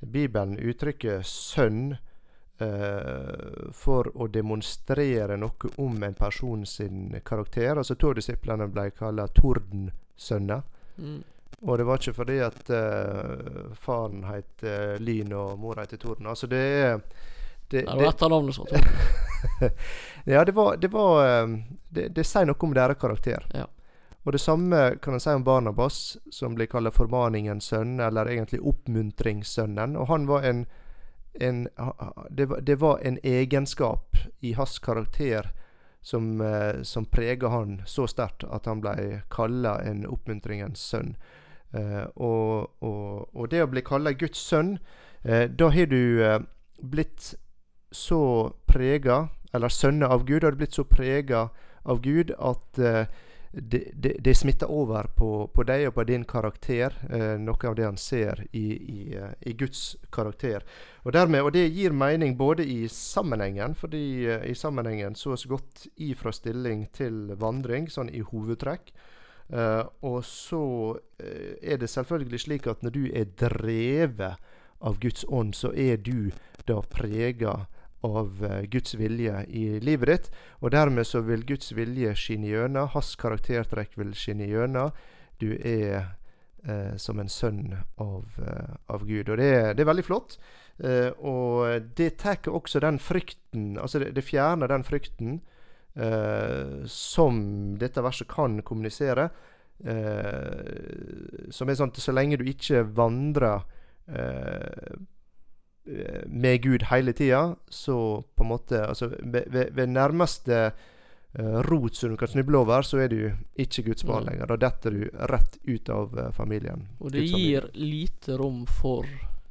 [0.00, 1.98] Bibelen uttrykket 'sønn'
[2.58, 7.76] eh, for å demonstrere noe om en person sin karakter.
[7.76, 10.62] Altså to av disiplene ble kalt tordensønner.
[10.96, 11.22] Mm.
[11.64, 16.28] Og det var ikke fordi at eh, faren het eh, Lyn og mora het Torden.
[16.28, 17.00] Altså det er
[17.70, 18.84] det, Det var etternavnet som var
[20.24, 21.56] ja, det var, det, var eh,
[21.88, 23.48] det, det sier noe om deres karakter.
[23.54, 23.66] Ja.
[24.26, 28.58] Og det samme kan en si om Barnabas, som blir kalt formaningens sønn, eller egentlig
[28.60, 29.94] oppmuntringssønnen.
[29.96, 30.64] Og han var en,
[31.40, 31.68] en
[32.30, 35.50] det, det var en egenskap i hans karakter
[36.06, 41.16] som, eh, som prega han så sterkt at han ble kalla en oppmuntringens sønn.
[41.74, 44.76] Eh, og, og, og det å bli kalla Guds sønn,
[45.24, 46.46] eh, da har du
[46.78, 47.32] blitt
[47.90, 48.20] så
[48.70, 51.48] prega, eller sønner av Gud, har du blitt så prega
[51.82, 52.78] av Gud at
[53.52, 56.94] det, det, det smitter over på, på deg og på din karakter.
[57.10, 60.64] Eh, noe av det han ser i, i, eh, i Guds karakter.
[61.04, 65.52] Og, dermed, og det gir mening både i sammenhengen, fordi eh, i sammenhengen så vi
[65.54, 68.92] gått ifra stilling til vandring, sånn i hovedtrekk.
[69.48, 70.64] Eh, og så
[71.22, 75.96] eh, er det selvfølgelig slik at når du er drevet av Guds ånd, så er
[75.96, 76.32] du
[76.66, 77.66] da prega
[78.06, 80.30] av eh, Guds vilje i livet ditt.
[80.62, 82.90] Og dermed så vil Guds vilje skinne gjennom.
[82.94, 84.94] Hans karaktertrekk vil skinne gjennom.
[85.42, 86.14] Du er
[86.64, 89.28] eh, som en sønn av, eh, av Gud.
[89.28, 90.38] Og det, det er veldig flott.
[90.78, 95.38] Eh, og det tar også den frykten Altså det, det fjerner den frykten
[95.96, 97.38] eh, som
[97.80, 99.30] dette verset kan kommunisere.
[99.84, 103.64] Eh, som er sånn at så lenge du ikke vandrer
[104.08, 104.96] eh,
[106.26, 110.56] med Gud hele tida, så på en måte Altså ved, ved, ved nærmeste
[111.38, 113.20] eh, rot som du kan snuble over, så er du
[113.56, 114.30] ikke Guds barn Mm.
[114.32, 114.46] lenger.
[114.46, 116.88] Da detter du rett ut av eh, familien.
[117.00, 119.06] Og det gir lite rom for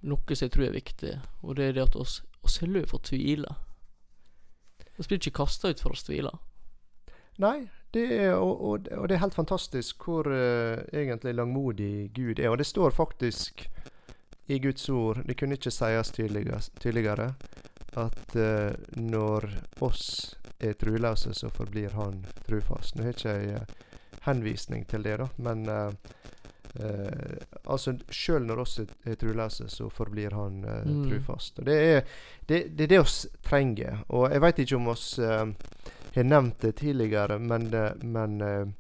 [0.06, 2.94] noe som jeg tror er viktig, og det er det at oss, oss er løp
[2.94, 3.56] å tvile.
[4.98, 6.32] Vi blir ikke kasta ut for å tvile.
[7.42, 12.40] Nei, det er, og, og, og det er helt fantastisk hvor uh, egentlig langmodig Gud
[12.40, 12.50] er.
[12.50, 13.66] Og det står faktisk
[14.48, 17.32] i Guds ord, det kunne ikke sies tydeligere,
[17.98, 19.50] at uh, når
[19.86, 22.96] oss er truløse, så forblir Han trufast.
[22.96, 23.74] Nå har ikke jeg eh,
[24.26, 25.92] henvisning til det, da, men uh,
[27.72, 31.10] altså sjøl når oss er, er truløse, så forblir Han Mm.
[31.10, 31.60] trufast.
[31.60, 32.02] Og det er
[32.48, 34.04] det, det er det oss trenger.
[34.10, 37.70] Og jeg veit ikke om oss har nevnt det tidligere, men,
[38.04, 38.74] men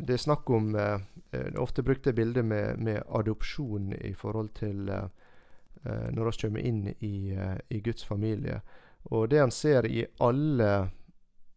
[0.00, 4.88] det er snakk om eh, eh, Ofte brukte bildet med, med adopsjon i forhold til
[4.88, 5.04] eh,
[5.84, 8.60] eh, når vi kommer inn i, eh, i Guds familie.
[9.04, 10.72] Og det han ser i alle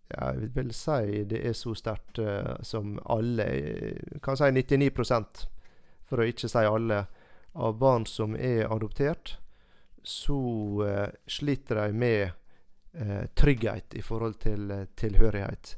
[0.10, 4.92] ja, Jeg vil si det er så sterkt eh, som alle eh, Kan si 99
[6.06, 7.06] for å ikke si alle,
[7.56, 9.38] av barn som er adoptert,
[10.04, 10.38] så
[10.86, 12.30] eh, sliter de med
[12.94, 15.78] eh, trygghet i forhold til eh, tilhørighet.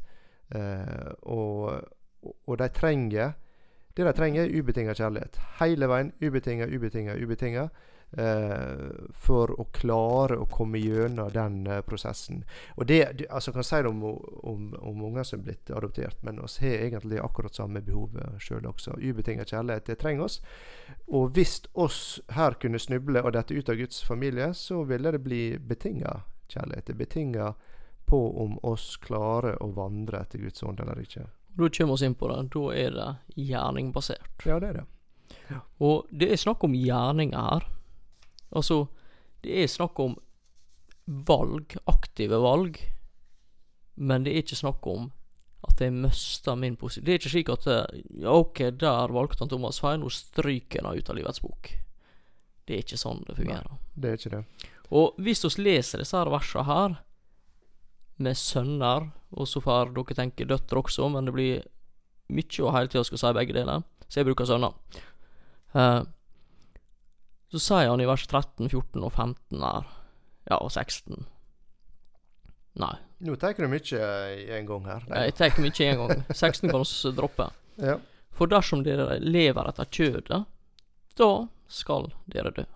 [0.50, 1.78] Eh, og,
[2.24, 3.36] og de trenger
[3.98, 5.40] Det de trenger, er ubetinga kjærlighet.
[5.60, 6.12] Hele veien.
[6.22, 7.70] Ubetinga, ubetinga, ubetinga.
[8.12, 12.46] Eh, for å klare å komme gjennom den eh, prosessen.
[12.80, 14.00] Og det, altså kan si det om,
[14.48, 18.70] om, om unger som er blitt adoptert, men oss har egentlig akkurat samme behovet sjøl
[18.72, 18.96] også.
[19.04, 20.40] Ubetinga kjærlighet, det trenger oss.
[21.12, 25.24] Og hvis oss her kunne snuble og dette ut av Guds familie, så ville det
[25.28, 26.88] bli betinga kjærlighet.
[26.88, 27.52] Det betinga
[28.08, 31.28] på om oss klarer å vandre etter Guds ånd eller ikke.
[31.58, 32.38] Da kommer vi inn på det.
[32.54, 33.08] Da er det
[33.48, 34.46] gjerningbasert.
[34.46, 34.86] Ja, det er det.
[35.84, 37.68] Og det er snakk om gjerninger her.
[38.56, 38.86] Altså,
[39.44, 40.16] det er snakk om
[41.08, 42.80] valg, aktive valg,
[43.96, 45.10] men det er ikke snakk om
[45.68, 47.06] at jeg mista min posisjon.
[47.06, 51.00] Det er ikke slik at ja, ok, der valgte han Thomas feil, nå stryker han
[51.00, 51.72] ut av livets bok.
[52.68, 53.80] Det er ikke sånn det fungerer.
[53.96, 54.70] Det er ikke det.
[54.96, 56.98] Og hvis vi leser disse her versene her,
[58.24, 61.66] med sønner, og så får dere tenke døtre også, men det blir
[62.34, 64.76] mye å hele tida skal si begge deler, så jeg bruker sønner.
[65.78, 66.02] Eh,
[67.54, 69.90] så sier han i vers 13, 14 og 15 her,
[70.50, 71.26] ja, og 16
[72.78, 72.94] Nei,
[73.26, 75.06] Nå tar du mye i en gang her.
[75.10, 76.20] jeg tar mye en gang.
[76.30, 77.48] 16 kan vi droppe.
[77.82, 77.96] Ja.
[78.38, 80.44] For dersom dere lever etter kjødet,
[81.18, 81.30] da
[81.66, 82.68] skal dere dø.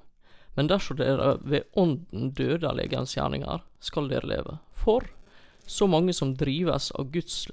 [0.58, 4.58] Men dersom dere ved ånden døde av legens gjerninger, skal dere leve.
[4.74, 5.06] For
[5.72, 7.46] så mange som drives av Guds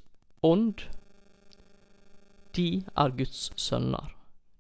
[0.43, 0.83] ånd,
[2.59, 4.15] de er Guds sønner.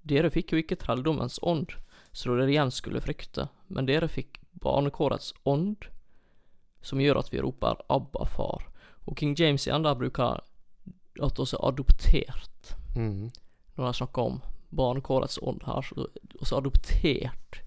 [0.09, 1.75] Dere fikk jo ikke trelldommens ånd,
[2.12, 5.88] så dere igjen skulle frykte, men dere fikk barnekårets ånd,
[6.83, 8.68] som gjør at vi roper 'Abba, far'.
[9.07, 10.38] Og King James igjen der bruker
[11.21, 13.31] at vi er adoptert Mm.
[13.77, 14.40] når de snakker om
[14.71, 17.61] barnekårets ånd her, så vi er adoptert.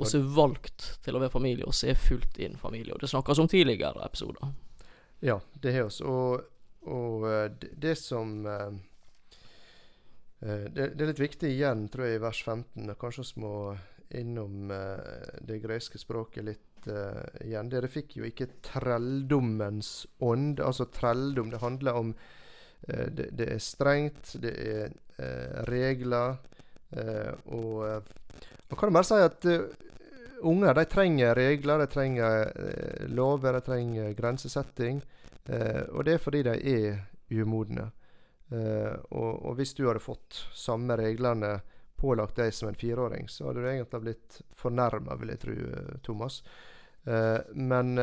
[0.00, 2.94] Oss er valgt til å være familie, oss er fullt inn familie.
[2.94, 4.54] Og det snakkes om tidligere episoder.
[5.20, 6.06] Ja, det har vi.
[6.08, 6.46] Og,
[6.88, 8.70] og eh, det, det som eh,
[10.40, 12.88] eh, det, det er litt viktig igjen, tror jeg, i vers 15.
[12.88, 13.54] og Kanskje vi må
[14.10, 14.72] innom
[15.46, 17.68] det greske språket litt uh, igjen.
[17.70, 20.58] Dere fikk jo ikke trelldommens ånd.
[20.64, 26.40] Altså trelldom, det handler om uh, det, det er strengt, det er uh, regler.
[27.54, 28.02] og
[28.66, 29.44] man kan bare si at
[30.46, 35.02] unger de trenger regler, de trenger eh, lover, de trenger grensesetting.
[35.44, 37.00] Eh, og det er fordi de er
[37.30, 37.90] umodne.
[38.50, 41.60] Eh, og, og hvis du hadde fått samme reglene
[42.00, 45.92] pålagt deg som en fireåring, så hadde du egentlig blitt fornærma, vil jeg tro, eh,
[46.06, 46.40] Thomas.
[47.04, 47.94] Eh, men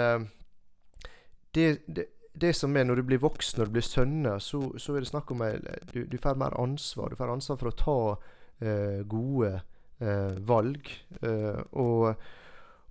[1.52, 4.96] det, det, det som er når du blir voksen, når du blir sønner, så, så
[4.96, 7.12] er det snakk om at du, du får mer ansvar.
[7.12, 8.00] Du får ansvar for å ta
[9.06, 9.52] gode
[10.46, 10.88] valg.
[11.22, 12.14] Eh, og,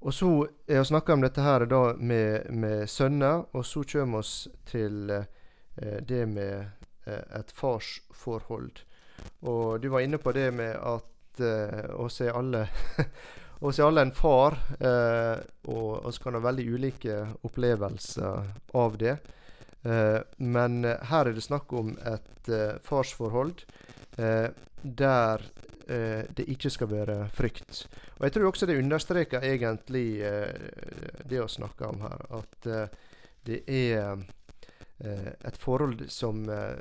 [0.00, 0.30] og så
[0.66, 5.10] er vi snakka om dette her da med, med sønner, og så kommer vi til
[5.10, 6.54] eh, det med
[7.06, 8.84] eh, et farsforhold.
[9.46, 11.12] Og du var inne på det med at
[12.00, 12.62] oss er alle
[13.60, 15.38] oss er alle en far, eh,
[15.72, 19.16] og vi kan ha veldig ulike opplevelser av det.
[19.86, 23.64] Eh, men her er det snakk om et eh, farsforhold
[24.16, 25.42] der
[25.86, 27.84] det ikke skal være frykt.
[28.18, 30.50] Og jeg tror også det understreker egentlig eh,
[31.24, 32.96] det å snakke om her, at eh,
[33.46, 34.18] det er
[34.98, 36.80] eh, et forhold som, eh,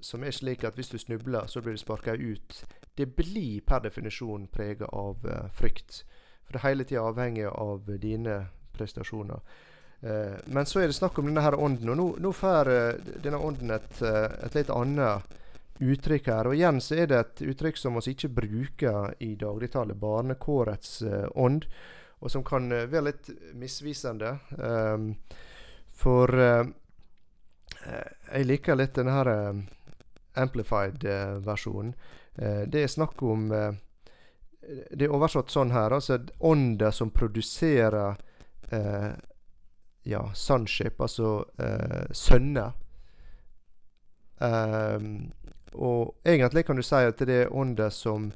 [0.00, 2.62] som er slik at hvis du snubler, så blir du sparka ut.
[2.96, 6.02] Det blir per definisjon prega av eh, frykt.
[6.44, 9.44] For det er hele tida avhengig av dine prestasjoner.
[10.00, 13.12] Eh, men så er det snakk om denne her ånden, og nå, nå får eh,
[13.24, 15.36] denne ånden et, eh, et litt annet
[15.80, 16.48] uttrykk her.
[16.48, 21.26] Og igjen så er det et uttrykk som vi ikke bruker i dagligtale, barnekårets eh,
[21.34, 21.66] ånd,
[22.18, 24.36] og som kan eh, være litt misvisende.
[24.58, 25.12] Um,
[25.98, 26.64] for eh,
[28.32, 29.60] jeg liker litt denne her uh,
[30.38, 31.92] amplified-versjonen.
[32.38, 38.18] Uh, det er snakk om Det er oversatt sånn her, altså ånda som produserer
[40.04, 41.30] ja, sonship, altså
[42.12, 42.74] sønner.
[44.40, 45.32] Ehm,
[45.72, 48.32] og egentlig kan du si at det er ånda som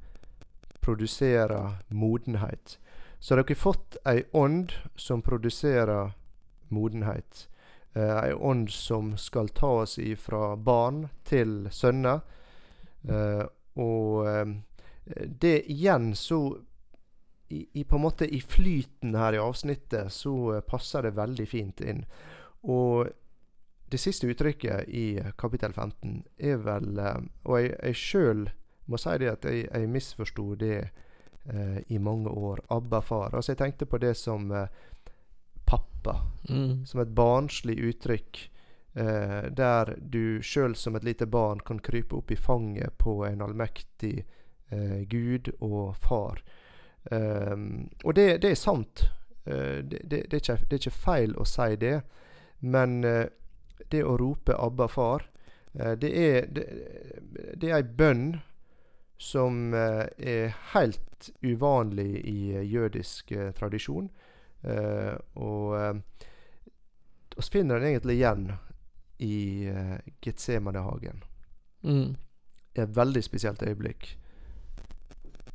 [0.83, 2.79] produserer modenhet.
[3.19, 6.13] Så dere har fått ei ånd som produserer
[6.69, 7.49] modenhet.
[7.95, 12.21] Eh, ånd som skal ta oss ifra barn til sønner.
[13.09, 13.45] Eh,
[13.79, 14.47] og eh,
[15.27, 16.41] det igjen så
[17.49, 21.83] i, i på en måte i flyten her i avsnittet så passer det veldig fint
[21.85, 22.07] inn.
[22.63, 23.07] Og
[23.93, 28.45] det siste uttrykket i kapittel 15 er vel eh, Og jeg, jeg sjøl
[28.91, 32.65] må si det at jeg, jeg misforsto det eh, i mange år.
[32.69, 33.35] Abba far.
[33.35, 34.67] Altså jeg tenkte på det som eh,
[35.65, 36.19] pappa.
[36.49, 36.85] Mm.
[36.87, 38.43] Som et barnslig uttrykk.
[38.95, 43.45] Eh, der du sjøl som et lite barn kan krype opp i fanget på en
[43.45, 44.17] allmektig
[44.69, 46.43] eh, Gud og far.
[47.11, 49.09] Um, og det, det er sant.
[49.45, 51.97] Det, det, det, er ikke, det er ikke feil å si det.
[52.63, 53.01] Men
[53.91, 55.29] det å rope 'Abba, far',
[55.81, 56.67] uh, det er det,
[57.57, 58.41] det er ei bønn
[59.19, 64.11] som er helt uvanlig i jødisk tradisjon.
[64.63, 65.95] Eh, og eh,
[67.37, 68.53] vi finner den egentlig igjen
[69.19, 69.71] i
[70.23, 71.23] Getsemanehagen.
[71.83, 72.17] Mm.
[72.75, 74.19] Et veldig spesielt øyeblikk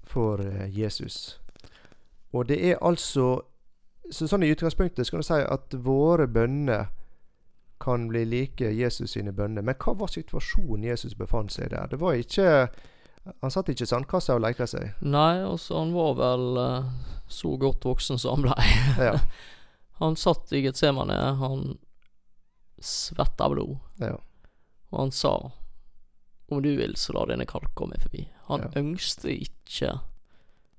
[0.03, 1.41] for eh, Jesus.
[2.31, 3.41] Og det er altså
[4.11, 6.85] så Sånn i utgangspunktet skal du si at våre bønner
[7.79, 9.61] kan bli like Jesus sine bønner.
[9.61, 11.87] Men hva var situasjonen Jesus befant seg der?
[11.91, 12.69] Det var ikke
[13.41, 14.93] Han satt ikke i sandkassa og leka seg.
[15.03, 16.85] Nei, altså han var vel eh,
[17.27, 18.67] så godt voksen som han blei.
[19.09, 19.19] Ja.
[19.99, 21.77] Han satt i Getsemane, han
[22.79, 24.11] svetta blod, ja.
[24.91, 25.31] og han sa
[26.53, 28.27] om du vil, så la denne kalk komme forbi.
[28.47, 28.69] Han Ja.
[28.79, 29.95] ønskte ikke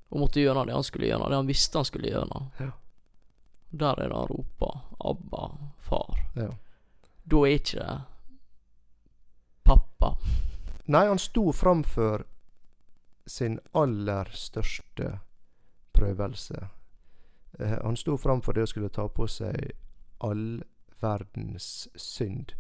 [0.09, 2.41] å måtte gjøre det han skulle gjøre, det han visste han skulle gjøre.
[2.61, 2.71] Ja.
[3.71, 5.51] Der er det han roper 'Abba,
[5.83, 6.23] far'.
[6.37, 6.49] ja.
[7.29, 7.97] Da er ikke det
[9.69, 10.17] pappa.
[10.85, 12.25] Nei, han sto framfor
[13.27, 15.19] sin aller største
[15.93, 16.69] prøvelse.
[17.59, 19.75] Eh, han sto framfor det å skulle ta på seg
[20.25, 20.63] all
[21.03, 22.55] verdens synd.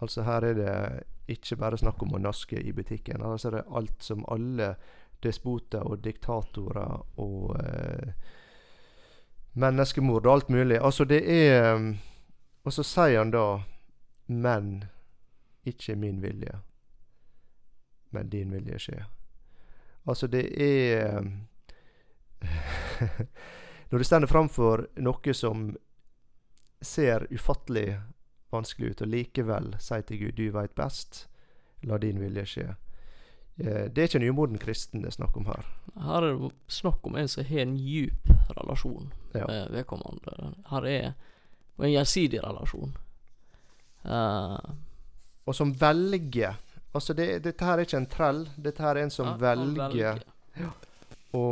[0.00, 0.74] Altså her er det
[1.28, 3.22] ikke bare snakk om å naske i butikken.
[3.22, 4.74] Altså det er alt som alle
[5.22, 8.12] despoter og diktatorer og eh,
[9.58, 10.78] menneskemord og alt mulig.
[10.80, 11.96] Altså det er
[12.64, 13.62] Og så sier han da
[14.28, 14.84] Men
[15.68, 16.60] ikke min vilje,
[18.10, 19.02] men din vilje skje.
[20.08, 21.20] Altså det er
[23.90, 25.70] Når du stender framfor noe som
[26.84, 27.96] ser ufattelig
[28.52, 31.26] vanskelig ut, og likevel sier til Gud 'du veit best',
[31.82, 32.68] la din vilje skje.
[33.58, 35.64] Eh, Det er ikke en umoden kristen det er snakk om her.
[35.96, 39.46] Her er det snakk om en som har en djup relasjon Ja.
[39.46, 40.54] med vedkommende.
[40.70, 41.12] Her er
[41.78, 42.96] en gjensidig relasjon.
[44.08, 44.70] Eh,
[45.44, 46.56] Og som velger
[46.92, 48.40] Altså det, Dette her er ikke en trell.
[48.56, 50.22] Dette her er en som ja, velger
[51.36, 51.44] å,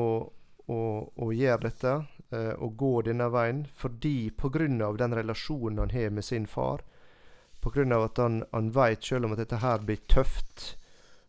[0.72, 0.78] å,
[1.12, 1.92] å gjøre dette,
[2.32, 4.92] eh, og gå denne veien, fordi pga.
[4.96, 6.82] den relasjonen han har med sin far,
[7.60, 7.84] pga.
[8.00, 10.78] at han, han veit selv om at dette her blir tøft,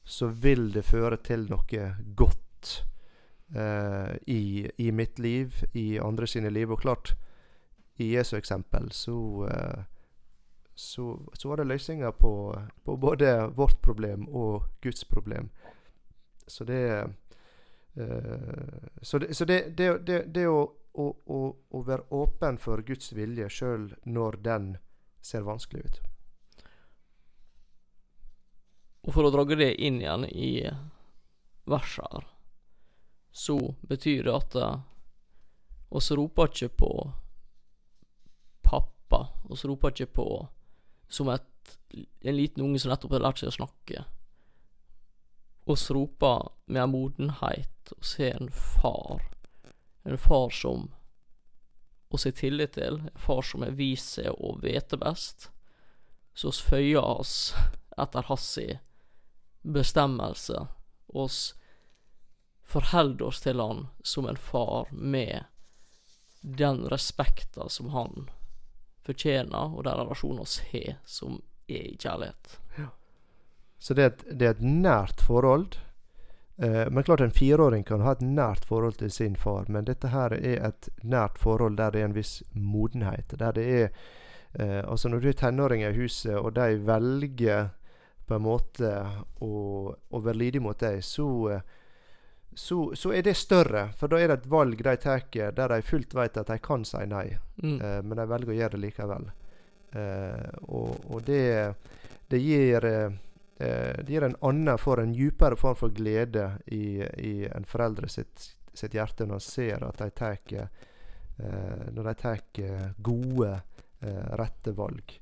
[0.04, 2.86] så vil det føre til noe godt
[3.54, 6.72] eh, i, i mitt liv, i andre sine liv.
[6.72, 7.14] Og klart,
[8.00, 9.20] i Jesu eksempel så
[9.52, 9.86] eh,
[10.80, 15.50] så, så var det løsninger på, på både vårt problem og Guds problem.
[16.48, 17.10] Så det
[17.98, 23.10] uh, Så det, så det, det, det, å, å, å, å være åpen for Guds
[23.14, 24.68] vilje sjøl når den
[25.22, 25.98] ser vanskelig ut.
[29.08, 30.52] Og for å dra det inn igjen i
[31.66, 32.28] verset her,
[33.32, 34.78] så betyr det at uh,
[35.90, 36.92] oss roper ikke på
[38.62, 39.24] pappa.
[39.50, 40.28] oss roper ikke på
[41.10, 41.78] som et,
[42.22, 44.06] en liten unge som nettopp har lært seg å snakke.
[45.68, 49.24] oss roper med en modenhet og ser en far.
[50.08, 50.88] En far som
[52.08, 53.02] oss har tillit til.
[53.04, 55.50] En far som har vist seg å vite best.
[56.34, 57.54] Så oss føyer oss
[57.98, 58.48] etter hans
[59.62, 60.68] bestemmelse.
[61.08, 61.56] Oss
[62.64, 65.44] forholder oss til han som en far med
[66.42, 68.30] den respekten som han
[69.08, 72.58] fortjener, og den relasjonen vi har, som er i kjærlighet.
[73.80, 75.78] Så det er et, det er et nært forhold.
[76.58, 80.10] Eh, men klart en fireåring kan ha et nært forhold til sin far, men dette
[80.10, 83.36] her er et nært forhold der det er en viss modenhet.
[83.38, 83.90] Der det er
[84.54, 87.70] eh, Altså når du er tenåring i huset, og de velger
[88.28, 88.90] på en måte
[89.42, 89.52] å,
[89.94, 91.62] å være lydig mot deg, så, eh,
[92.58, 93.92] så, så er det større.
[93.98, 96.86] For da er det et valg de tar der de fullt vet at de kan
[96.86, 97.28] si nei.
[97.62, 97.76] Mm.
[97.78, 99.28] Eh, men de velger å gjøre det likevel.
[99.94, 101.76] Eh, og, og det,
[102.28, 103.14] det gir eh,
[103.58, 108.50] Det gir en annen for en djupere form for glede i, i en foreldre sitt,
[108.74, 112.42] sitt hjerte når de ser at de tar eh, Når de tar
[112.98, 113.54] gode,
[114.02, 115.14] eh, rette valg.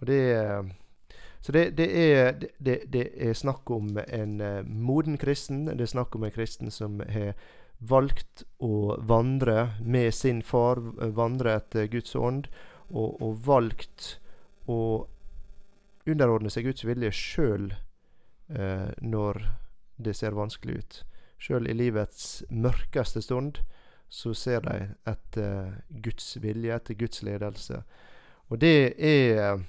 [0.00, 0.22] Og det
[1.40, 5.64] så det, det, er, det, det er snakk om en eh, moden kristen.
[5.70, 7.38] Det er snakk om en kristen som har
[7.78, 10.80] valgt å vandre med sin far,
[11.14, 12.48] vandre etter Guds ånd,
[12.90, 14.16] og, og valgt
[14.66, 15.06] å
[16.08, 17.70] underordne seg Guds vilje sjøl
[18.50, 19.44] eh, når
[20.02, 21.00] det ser vanskelig ut.
[21.38, 23.62] Sjøl i livets mørkeste stund
[24.10, 27.82] så ser de etter Guds vilje, etter Guds ledelse.
[28.48, 29.60] Og det er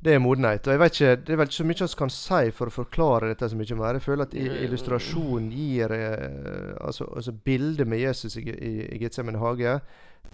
[0.00, 0.66] det er modenhet.
[0.66, 2.74] Og jeg vet ikke, Det er vel ikke så mye vi kan si for å
[2.74, 3.94] forklare dette så mye mer.
[3.98, 9.38] Jeg føler at illustrasjonen gir eh, altså, altså Bildet med Jesus i, i, i Getsemane
[9.42, 9.80] hage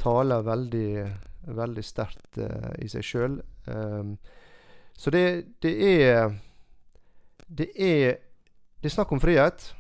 [0.00, 0.88] taler veldig,
[1.56, 3.38] veldig sterkt eh, i seg sjøl.
[4.96, 5.24] så det,
[5.62, 6.34] det er
[7.48, 8.18] Det er
[8.82, 9.74] Det er snakk om frihet.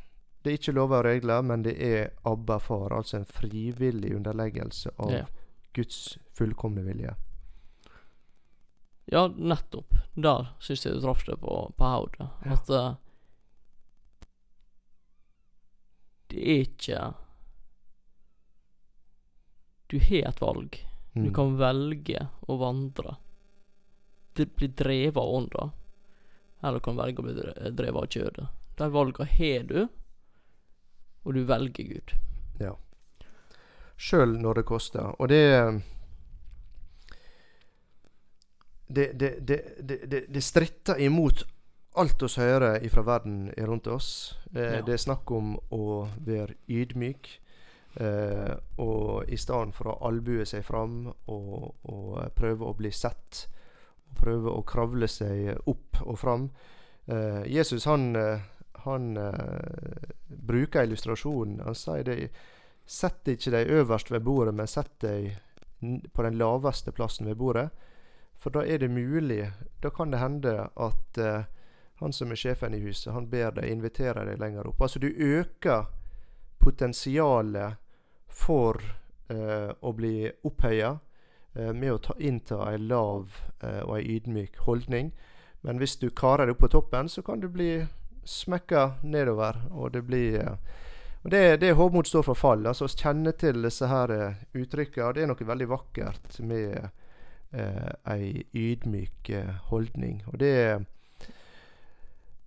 [0.44, 2.92] Det er ikke lover og regler, men det er Abba far.
[2.96, 5.24] Altså en frivillig underleggelse av Ja.
[5.74, 7.14] Guds fullkomne vilje.
[9.12, 9.90] Ja, nettopp.
[10.14, 12.28] Der syns jeg du traff det på, på hodet.
[12.44, 12.52] Ja.
[12.56, 12.94] At uh,
[16.32, 17.02] det er ikke
[19.92, 20.80] Du har et valg.
[21.14, 21.34] Du Mm.
[21.34, 23.12] kan velge å vandre.
[24.34, 25.66] Det blir drevet av ånda.
[26.62, 27.34] Eller du kan velge å bli
[27.70, 28.46] drevet av kjødet.
[28.76, 29.88] De valgene har du,
[31.24, 32.14] og du velger Gud.
[32.58, 32.72] Ja.
[33.96, 35.14] Sjøl når det koster.
[35.20, 35.44] Og det
[38.86, 41.44] Det, det, det, det, stritter imot
[41.94, 44.38] alt oss hører ifra verden rundt oss.
[44.54, 44.82] Eh, Ja.
[44.82, 47.40] Det er snakk om å være ydmyk.
[47.94, 53.46] Eh, og i stedet for å albue seg fram og, og prøve å bli sett,
[54.10, 56.48] og prøve å kravle seg opp og fram
[57.06, 58.40] eh, Jesus han, eh,
[58.84, 61.60] han eh, bruker illustrasjonen.
[61.64, 62.18] Han sier det
[62.84, 65.38] Sett ikke deg øverst ved bordet, men sett deg
[66.12, 67.70] på den laveste plassen ved bordet.
[68.36, 71.44] For da er det mulig Da kan det hende at eh,
[72.00, 74.82] han som er sjefen i huset, han ber deg invitere deg lenger opp.
[74.82, 75.86] Altså du øker
[76.58, 77.76] potensialet
[78.26, 78.80] for
[79.28, 80.96] eh, å bli opphøya
[81.54, 85.12] eh, med å ta, innta ei lav eh, og ei ydmyk holdning.
[85.64, 87.84] Men hvis du karer deg opp på toppen, så kan du bli
[88.24, 90.80] smekka nedover, og det blir eh,
[91.24, 92.66] og Det, det hovmod står for fall.
[92.66, 94.60] altså å Kjenne til disse her uttrykkene.
[94.60, 95.12] uttrykka.
[95.12, 96.90] Det er noe veldig vakkert med
[97.54, 100.20] eh, ei ydmyk eh, holdning.
[100.32, 100.84] Og det er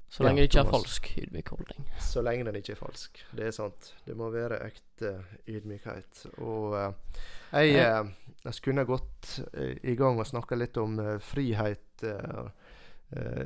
[0.09, 1.87] Så lenge det ikke er falsk ydmyk holdning.
[1.99, 3.23] så lenge den ikke er falsk.
[3.35, 3.93] Det er sant.
[4.05, 5.11] Det må være ekte
[5.47, 6.25] ydmykhet.
[6.43, 6.93] Og eh,
[7.51, 12.47] jeg, eh, jeg skulle gått eh, i gang og snakka litt om eh, frihet eh,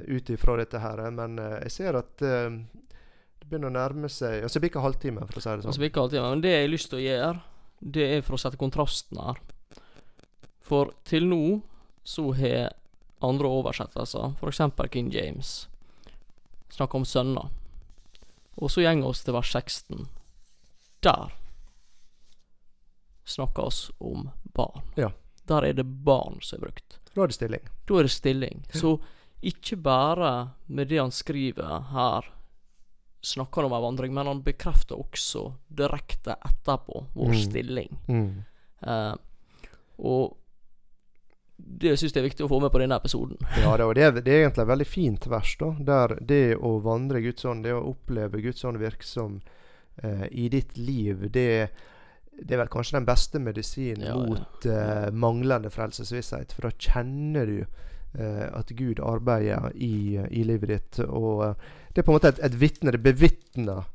[0.08, 4.62] ut ifra dette her, men jeg ser at det begynner å nærme seg Altså det
[4.64, 5.70] blir ikke halvtime, for å si det Altså, sånn.
[5.76, 7.42] Altså ikke alltid, men det jeg har lyst til å gjøre,
[7.98, 9.38] det er for å sette kontrasten her.
[10.72, 11.42] For til nå
[12.08, 12.72] så har
[13.22, 14.62] andre oversettelser, f.eks.
[14.94, 15.50] King James,
[16.72, 17.50] snakka om sønner.
[18.56, 20.08] Og så går oss til vers 16.
[21.04, 21.36] Der
[23.28, 24.82] snakker oss om barn.
[24.96, 25.12] Ja.
[25.48, 27.00] Der er det barn som er brukt.
[27.14, 27.68] Da er det stilling.
[27.90, 28.64] Da er det stilling.
[28.74, 28.96] Så
[29.42, 30.32] ikke bare
[30.72, 32.28] med det han skriver her,
[33.22, 37.42] snakker han om ei vandring, men han bekrefter også direkte etterpå vår Mm.
[37.44, 37.98] stilling.
[38.08, 38.44] Mm.
[38.82, 39.16] Uh,
[40.00, 40.38] og
[41.82, 43.40] det syns jeg er viktig å få med på denne episoden.
[43.62, 45.72] Ja, det, og det, er, det er egentlig et veldig fint vers, da.
[45.92, 49.40] Der det å vandre Guds ånd, det å oppleve Guds ånd virksom
[50.04, 51.70] eh, i ditt liv, det,
[52.38, 54.26] det er vel kanskje den beste medisinen Ja, ja.
[54.30, 56.54] mot eh, manglende frelsesvisshet.
[56.58, 61.02] For da kjenner du eh, at Gud arbeider i, i livet ditt.
[61.08, 62.94] Og eh, det er på en måte et, et vitne.
[62.94, 63.88] Det bevitner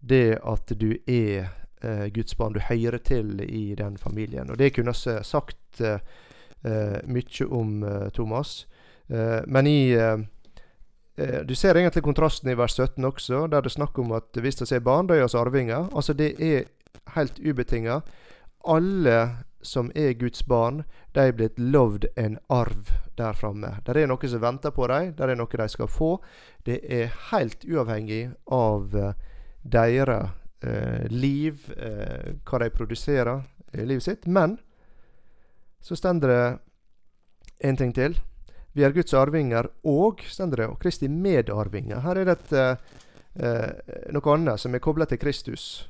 [0.00, 1.50] det at du er
[1.82, 2.56] eh, Guds barn.
[2.56, 4.50] Du hører til i den familien.
[4.50, 6.00] Og det kunne vi sagt eh,
[6.62, 8.66] mye om, eh, Thomas.
[9.10, 10.18] Eh, men i eh,
[11.16, 14.36] eh, Du ser egentlig kontrasten i vers 17 også, der det er snakk om at
[14.36, 15.88] hvis det er barn, da er vi arvinger.
[15.94, 16.64] Altså det er
[17.16, 18.00] helt ubetinga.
[18.64, 20.84] Alle som er Guds barn,
[21.14, 23.74] de er blitt lovd en arv der framme.
[23.86, 26.18] Det er noe som venter på dem, det er noe de skal få.
[26.64, 29.12] Det er helt uavhengig av eh,
[29.62, 30.30] deres
[30.62, 33.42] eh, liv, eh, hva de produserer
[33.74, 34.26] i livet sitt.
[34.26, 34.58] Men
[35.80, 36.58] så stender det
[37.68, 38.18] en ting til.
[38.72, 42.00] Vi er Guds arvinger og stender det, og Kristi medarvinger.
[42.04, 42.76] Her er det et, eh,
[43.46, 45.88] eh, noe annet som er kobla til Kristus.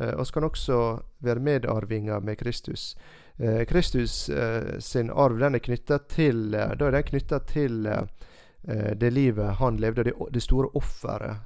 [0.00, 2.94] Eh, kan skal også være medarvinger med Kristus.
[3.38, 7.86] Eh, Kristus eh, sin arv den er knytta til eh, Da er den knytta til
[7.86, 8.04] eh,
[8.94, 11.36] det livet han levde, det, det store offeret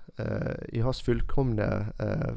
[0.73, 1.93] i hans fullkomne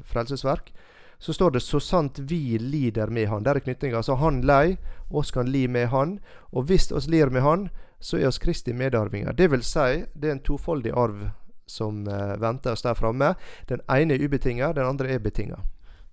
[0.07, 0.71] frelsesverk.
[1.19, 3.43] Så står det 'så sant vi lider med han'.
[3.43, 3.97] Der er knytninga.
[3.97, 4.77] Altså han lei,
[5.11, 6.19] oss kan li med han.
[6.51, 9.31] Og hvis oss lir med han, så er oss Kristi medarvinger.
[9.31, 11.31] Det vil si, det er en tofoldig arv
[11.67, 13.35] som eh, venter oss der framme.
[13.69, 15.59] Den ene er ubetinga, den andre er betinga.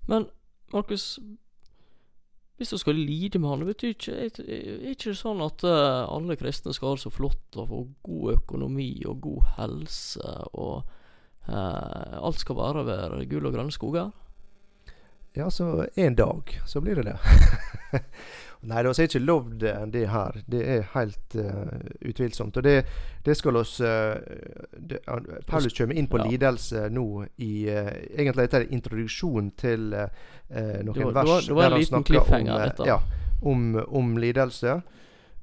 [0.08, 0.26] Men
[0.72, 1.18] Markus,
[2.56, 5.64] hvis du skal lide med han, det betyr ikke Er er ikke det sånn at
[5.64, 10.36] uh, alle kristne skal ha det så flott og få god økonomi og god helse,
[10.52, 10.86] og
[11.48, 14.10] uh, alt skal være være gull og grønne skoger?
[15.36, 17.16] Ja, så en dag så blir det det.
[18.66, 19.60] Nei, det er ikke lovd
[19.92, 20.38] det her.
[20.50, 21.76] Det er helt uh,
[22.08, 22.56] utvilsomt.
[22.56, 22.72] Og det,
[23.26, 24.16] det skal oss uh,
[24.80, 26.24] det, han- Paulus kommer inn på Ja.
[26.32, 27.04] lidelse nå
[27.36, 30.08] i uh, Egentlig heter er introduksjon til uh,
[30.50, 32.86] noen Det var- det vers var- det var en liten cliffhanger, om, dette.
[32.88, 32.98] ja,
[33.42, 34.80] om, om lidelse.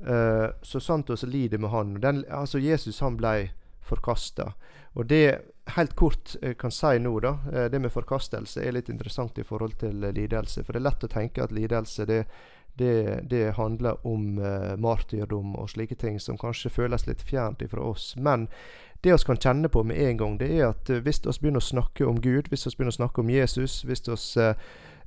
[0.04, 1.94] Uh, så sant oss lider med Han.
[2.02, 3.52] Den, altså Jesus han ble
[3.94, 4.52] forkasta.
[4.94, 5.26] Og det
[5.66, 9.78] helt kort kan si nå, da, eh, det med forkastelse er litt interessant i forhold
[9.80, 10.64] til eh, lidelse.
[10.64, 12.24] For det er lett å tenke at lidelse det,
[12.78, 17.84] det, det handler om uh, martyrdom og slike ting som kanskje føles litt fjernt ifra
[17.86, 18.16] oss.
[18.18, 18.48] Men
[19.06, 21.70] det vi kan kjenne på med en gang, det er at hvis vi begynner å
[21.70, 24.50] snakke om Gud, hvis vi begynner å snakke om Jesus, hvis vi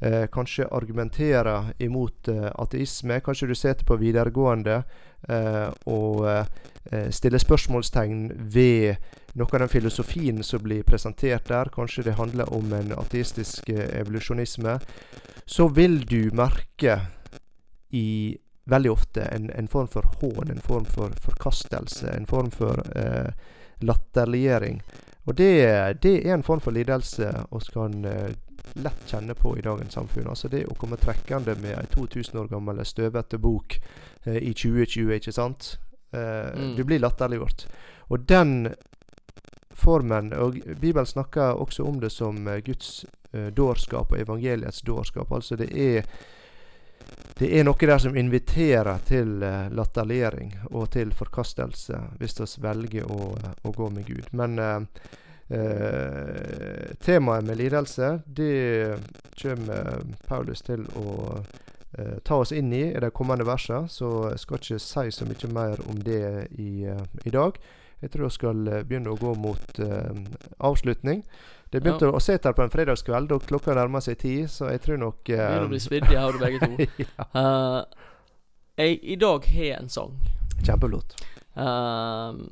[0.00, 3.20] eh, kanskje argumenterer imot eh, ateisme.
[3.20, 4.82] Kanskje du sitter på videregående
[5.28, 8.96] eh, og eh, stiller spørsmålstegn ved
[9.36, 11.70] noe av den filosofien som blir presentert der.
[11.74, 14.78] Kanskje det handler om en ateistisk eh, evolusjonisme.
[15.46, 17.00] Så vil du merke
[17.94, 18.36] i
[18.66, 23.30] veldig ofte en, en, form for hån, en form for forkastelse, en form for eh,
[23.80, 24.80] latterliggjøring.
[25.26, 25.52] Og det,
[26.02, 28.34] det, er en form for lidelse vi kan eh,
[28.74, 30.28] lett kjenne på i dagens samfunn.
[30.28, 33.78] Altså det å komme trekkende med ei 2000 år gammel støvete bok
[34.24, 35.76] eh, i 2020, ikke sant.
[36.10, 36.76] Eh, mm.
[36.76, 37.66] Du blir latterliggjort.
[38.08, 38.74] Og den
[39.76, 45.32] formen Og Bibelen snakker også om det som eh, Guds eh, dårskap og evangeliets dårskap.
[45.32, 46.08] Altså det er
[47.38, 53.10] det er noe der som inviterer til uh, latterliggjøring og til forkastelse, hvis vi velger
[53.12, 54.30] å, å, gå med Gud.
[54.32, 54.80] Men uh,
[55.46, 58.98] Eh, temaet med lidelse det
[59.38, 61.38] kommer Paulus til å
[61.98, 65.28] eh, ta oss inn i i de kommende versene, så jeg skal ikke si så
[65.28, 67.60] mye mer om det i, uh, i dag.
[68.02, 70.18] Jeg tror jeg skal begynne å gå mot eh,
[70.68, 71.22] avslutning.
[71.72, 72.14] Det begynte ja.
[72.14, 75.30] å se her på en fredagskveld, og klokka nærmer seg ti, så jeg tror nok
[75.32, 76.86] eh, Begynner å bli svidd i hodet, begge to.
[77.04, 77.26] ja.
[77.34, 78.12] uh,
[78.76, 80.14] jeg i dag har en sang.
[80.60, 81.16] Kjempeflott.
[81.56, 82.44] Uh,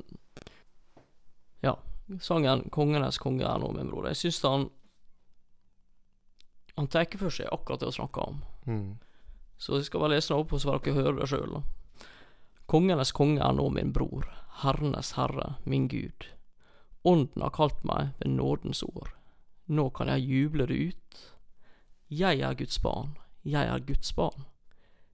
[2.19, 4.07] sangen 'Kongenes konge er nå min bror'.
[4.07, 4.69] Jeg syns han
[6.77, 8.41] Han tar for seg akkurat det å snakke om.
[8.67, 8.97] Mm.
[9.57, 11.63] Så jeg skal bare lese den opp, og så får dere høre det sjøl.
[12.67, 14.27] Kongenes konge er nå min bror,
[14.59, 16.27] herrenes herre, min Gud.
[17.05, 19.13] Ånden har kalt meg ved nådens ord.
[19.67, 21.21] Nå kan jeg juble det ut.
[22.09, 24.45] Jeg er Guds barn, jeg er Guds barn.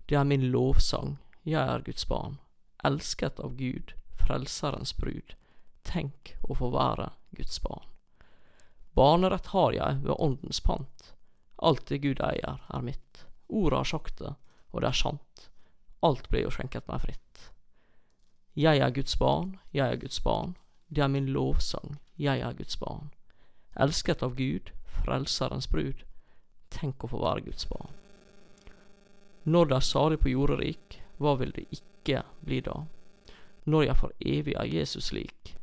[0.10, 2.40] Det er min lovsang, jeg er Guds barn,
[2.84, 5.36] elsket av Gud, Frelserens brud.
[5.88, 7.88] Tenk å få være Guds barn.
[8.94, 11.14] Barnerett har jeg ved åndens pant.
[11.56, 13.26] Alt det Gud eier, er mitt.
[13.48, 14.34] Ordet har sagt det,
[14.72, 15.48] og det er sant.
[16.02, 17.52] Alt blir jo skjenket meg fritt.
[18.58, 20.58] Jeg er Guds barn, jeg er Guds barn.
[20.90, 23.12] Det er min lovsang, jeg er Guds barn.
[23.80, 26.04] Elsket av Gud, Frelserens brud.
[26.70, 27.94] Tenk å få være Guds barn.
[29.44, 32.84] Når det er salig på jorderik, hva vil det ikke bli da?
[33.66, 35.56] Når jeg for evig er Jesus lik,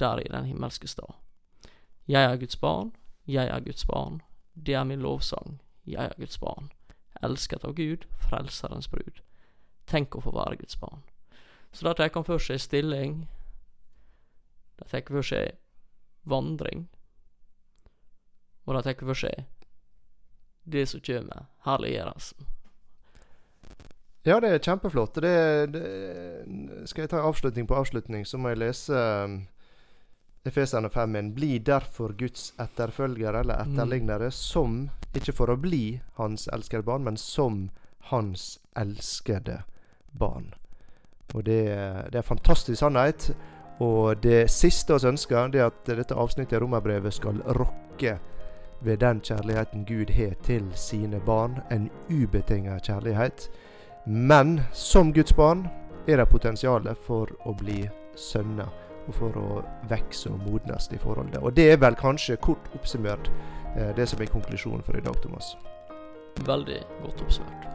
[0.00, 1.14] der i den himmelske stad.
[2.08, 2.92] Jeg er Guds barn,
[3.26, 4.20] jeg er Guds barn,
[4.54, 6.70] det er min lovsang, jeg er Guds barn,
[7.22, 9.22] elsket av Gud, frelserens brud.
[9.86, 11.02] Tenk å få være Guds barn.
[11.72, 13.28] Så da tar han for seg stilling,
[14.80, 15.54] da tar for seg
[16.26, 16.88] vandring,
[18.66, 19.44] og da tar for seg
[20.70, 22.48] det som kommer, herliggjørelsen.
[24.28, 25.16] Ja, det er kjempeflott.
[25.22, 25.32] Det,
[25.72, 25.84] det,
[26.90, 28.98] skal jeg ta avslutning på avslutning, så må jeg lese
[30.44, 33.72] Efeserne 5.1.: Bli derfor Guds etterfølgere eller mm.
[33.72, 34.30] etterlignere, mm.
[34.30, 37.68] som, ikke for å bli hans elskede barn, men som
[38.10, 39.62] hans elskede
[40.12, 40.54] barn.
[41.34, 41.62] Og det,
[42.10, 43.30] det er en fantastisk sannhet.
[43.80, 48.18] Og det siste vi ønsker, det er at dette avsnittet i Romerbrevet skal rokke
[48.80, 51.60] ved den kjærligheten Gud har til sine barn.
[51.70, 53.50] En ubetinga kjærlighet.
[54.06, 55.68] Men som Guds barn
[56.08, 57.84] er det potensial for å bli
[58.16, 61.42] sønner og for å vokse og modnes i forholdet.
[61.42, 63.30] Og det er vel kanskje kort oppsummert
[63.76, 65.54] eh, det som er konklusjonen for i dag, Thomas.
[66.46, 67.66] Veldig godt oppsummert.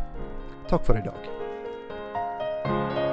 [0.72, 3.05] Takk for i dag.